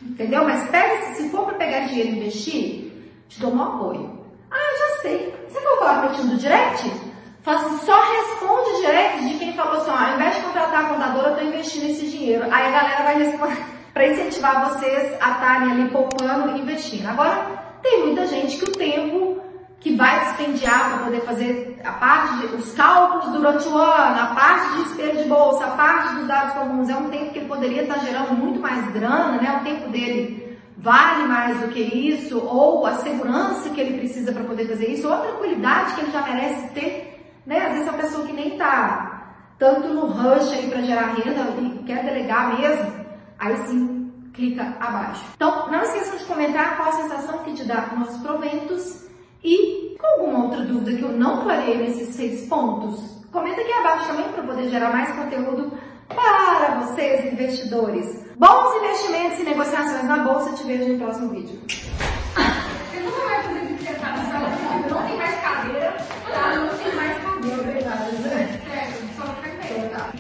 Entendeu? 0.03 0.45
Mas 0.45 0.69
pega, 0.69 1.15
se 1.15 1.29
for 1.31 1.45
pra 1.45 1.55
pegar 1.55 1.87
dinheiro 1.87 2.11
e 2.11 2.17
investir, 2.19 2.93
te 3.29 3.41
dou 3.41 3.55
um 3.55 3.63
apoio. 3.63 4.19
Ah, 4.51 4.79
já 4.79 5.03
sei. 5.03 5.35
Você 5.49 5.59
que 5.59 5.67
eu 5.67 5.71
vou 5.71 5.79
falar 5.79 6.07
pro 6.07 6.17
time 6.17 6.31
do 6.31 6.37
direct? 6.37 6.93
Só 7.45 7.53
responde 7.53 8.81
direct 8.83 9.29
de 9.29 9.39
quem 9.39 9.53
falou 9.55 9.81
assim, 9.81 9.91
ao 9.91 10.15
invés 10.15 10.37
de 10.37 10.43
contratar 10.43 10.85
a 10.85 10.89
contadora, 10.89 11.31
eu 11.31 11.37
tô 11.37 11.45
investindo 11.45 11.91
esse 11.91 12.07
dinheiro. 12.07 12.45
Aí 12.45 12.67
a 12.67 12.71
galera 12.71 13.05
vai 13.05 13.19
responder 13.19 13.82
para 13.93 14.07
incentivar 14.07 14.71
vocês 14.71 15.17
a 15.21 15.31
estarem 15.31 15.73
ali 15.73 15.91
poupando 15.91 16.57
e 16.57 16.61
investindo. 16.61 17.07
Agora, 17.07 17.47
tem 17.83 18.07
muita 18.07 18.27
gente 18.27 18.57
que 18.57 18.65
o 18.65 18.73
tempo 18.73 19.43
que 19.81 19.97
vai 19.97 20.21
dispendiar 20.21 20.91
para 20.91 21.05
poder 21.05 21.21
fazer 21.23 21.81
a 21.85 21.93
parte 21.93 22.39
de, 22.39 22.55
os 22.55 22.73
cálculos 22.73 23.37
durante 23.37 23.67
o 23.69 23.77
ano, 23.77 24.21
a 24.21 24.33
parte 24.35 24.77
de 24.77 24.83
espelho 24.83 25.23
de 25.23 25.29
bolsa, 25.29 25.65
a 25.65 25.71
parte 25.71 26.15
dos 26.15 26.29
dados 26.29 26.55
comuns, 26.55 26.89
é 26.89 26.95
um 26.95 27.11
tempo 27.11 27.33
que 27.33 27.39
ele 27.41 27.49
poderia 27.49 27.83
estar 27.83 27.99
gerando 27.99 28.33
muito 28.33 28.61
mais 28.61 28.93
grana, 28.93 29.39
né? 29.43 29.59
O 29.61 29.65
tempo 29.65 29.91
dele 29.91 30.57
vale 30.79 31.25
mais 31.25 31.61
do 31.61 31.69
que 31.69 31.81
isso, 31.81 32.39
ou 32.39 32.87
a 32.87 32.95
segurança 32.95 33.71
que 33.71 33.81
ele 33.81 33.99
precisa 33.99 34.33
para 34.33 34.45
poder 34.45 34.69
fazer 34.69 34.87
isso, 34.87 35.09
ou 35.09 35.15
a 35.15 35.19
tranquilidade 35.19 35.95
que 35.95 36.01
ele 36.03 36.13
já 36.13 36.23
merece 36.23 36.69
ter, 36.69 37.41
né? 37.45 37.67
Às 37.67 37.73
vezes 37.73 37.89
é 37.89 37.91
uma 37.91 38.03
pessoa 38.03 38.27
que 38.27 38.33
nem 38.33 38.53
está 38.53 39.35
tanto 39.59 39.89
no 39.89 40.07
rush 40.07 40.53
aí 40.53 40.69
para 40.69 40.83
gerar 40.83 41.15
renda 41.15 41.45
quer 41.87 42.05
delegar 42.05 42.59
mesmo, 42.59 42.93
aí 43.43 43.57
sim 43.67 44.13
clica 44.33 44.77
abaixo. 44.81 45.25
Então, 45.35 45.71
não 45.71 45.83
esqueçam 45.83 46.17
de 46.17 46.25
comentar 46.25 46.77
qual 46.77 46.89
a 46.89 46.93
sensação 46.93 47.39
que 47.41 47.53
te 47.53 47.65
dá 47.65 47.89
nossos 47.99 48.23
proventos 48.23 49.05
e 49.45 49.97
com 50.01 50.07
alguma 50.07 50.45
outra 50.45 50.65
dúvida 50.65 50.97
que 50.97 51.03
eu 51.03 51.13
não 51.13 51.43
clarei 51.43 51.77
nesses 51.79 52.15
seis 52.15 52.49
pontos, 52.49 53.25
comenta 53.31 53.61
aqui 53.61 53.73
abaixo 53.73 54.07
também 54.07 54.29
para 54.29 54.43
poder 54.45 54.69
gerar 54.71 54.91
mais 54.91 55.15
conteúdo 55.17 55.73
para 56.09 56.81
vocês, 56.81 57.33
investidores. 57.33 58.23
Bons 58.37 58.77
investimentos 58.77 59.41
e 59.41 59.43
negociações 59.43 60.05
na 60.05 60.19
bolsa. 60.19 60.53
Te 60.53 60.65
vejo 60.65 60.93
no 60.93 60.99
próximo 60.99 61.31
vídeo. 61.31 61.61
Você 61.69 63.01
nunca 63.01 63.27
vai 63.27 63.43
fazer 63.43 63.61
vídeo 63.61 63.87
sentado 63.87 64.19
na 64.19 64.25
sala, 64.25 64.49
não 64.91 65.07
tem 65.07 65.17
mais 65.17 65.41
cadeira. 65.41 65.97
Ah, 66.35 66.57
não 66.57 66.79
tem 66.79 66.95
mais 66.95 67.23
cadeira, 67.23 67.63
verdade. 67.63 68.17
Sério, 68.17 68.95
só 69.17 69.35
Então 69.65 69.89
tá. 69.91 70.13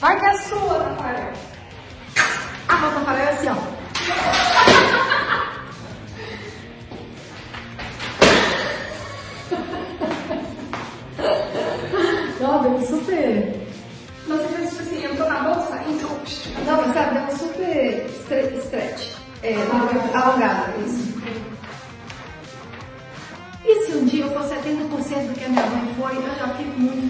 Vai 0.00 0.18
que 0.18 0.26
é 0.26 0.32
sua, 0.38 0.82
Rafael. 0.82 1.53
Roupa 2.84 2.98
Rafael 3.00 3.18
é 3.28 3.32
assim, 3.32 3.48
ó. 3.48 3.54
Não, 12.40 12.62
deu 12.62 12.86
super. 12.86 13.54
Você 14.26 14.48
fez 14.48 14.70
tipo 14.70 14.82
assim, 14.82 15.02
eu 15.04 15.16
tô 15.16 15.24
na 15.24 15.40
bolsa, 15.40 15.80
então. 15.88 16.10
Não, 16.66 16.76
mas 16.82 16.94
sabe, 16.94 17.18
deu 17.26 17.36
super 17.38 18.06
stre- 18.22 18.58
stretch. 18.58 19.10
É, 19.42 19.54
alongada, 20.14 20.72
isso. 20.86 21.14
E 23.66 23.86
se 23.86 23.92
um 23.96 24.04
dia 24.04 24.24
eu 24.24 24.30
for 24.30 24.42
70% 24.42 25.28
do 25.28 25.34
que 25.38 25.44
a 25.44 25.48
minha 25.48 25.66
mãe 25.66 25.94
foi, 25.98 26.16
eu 26.16 26.22
já 26.36 26.48
fico 26.54 26.78
muito 26.78 27.03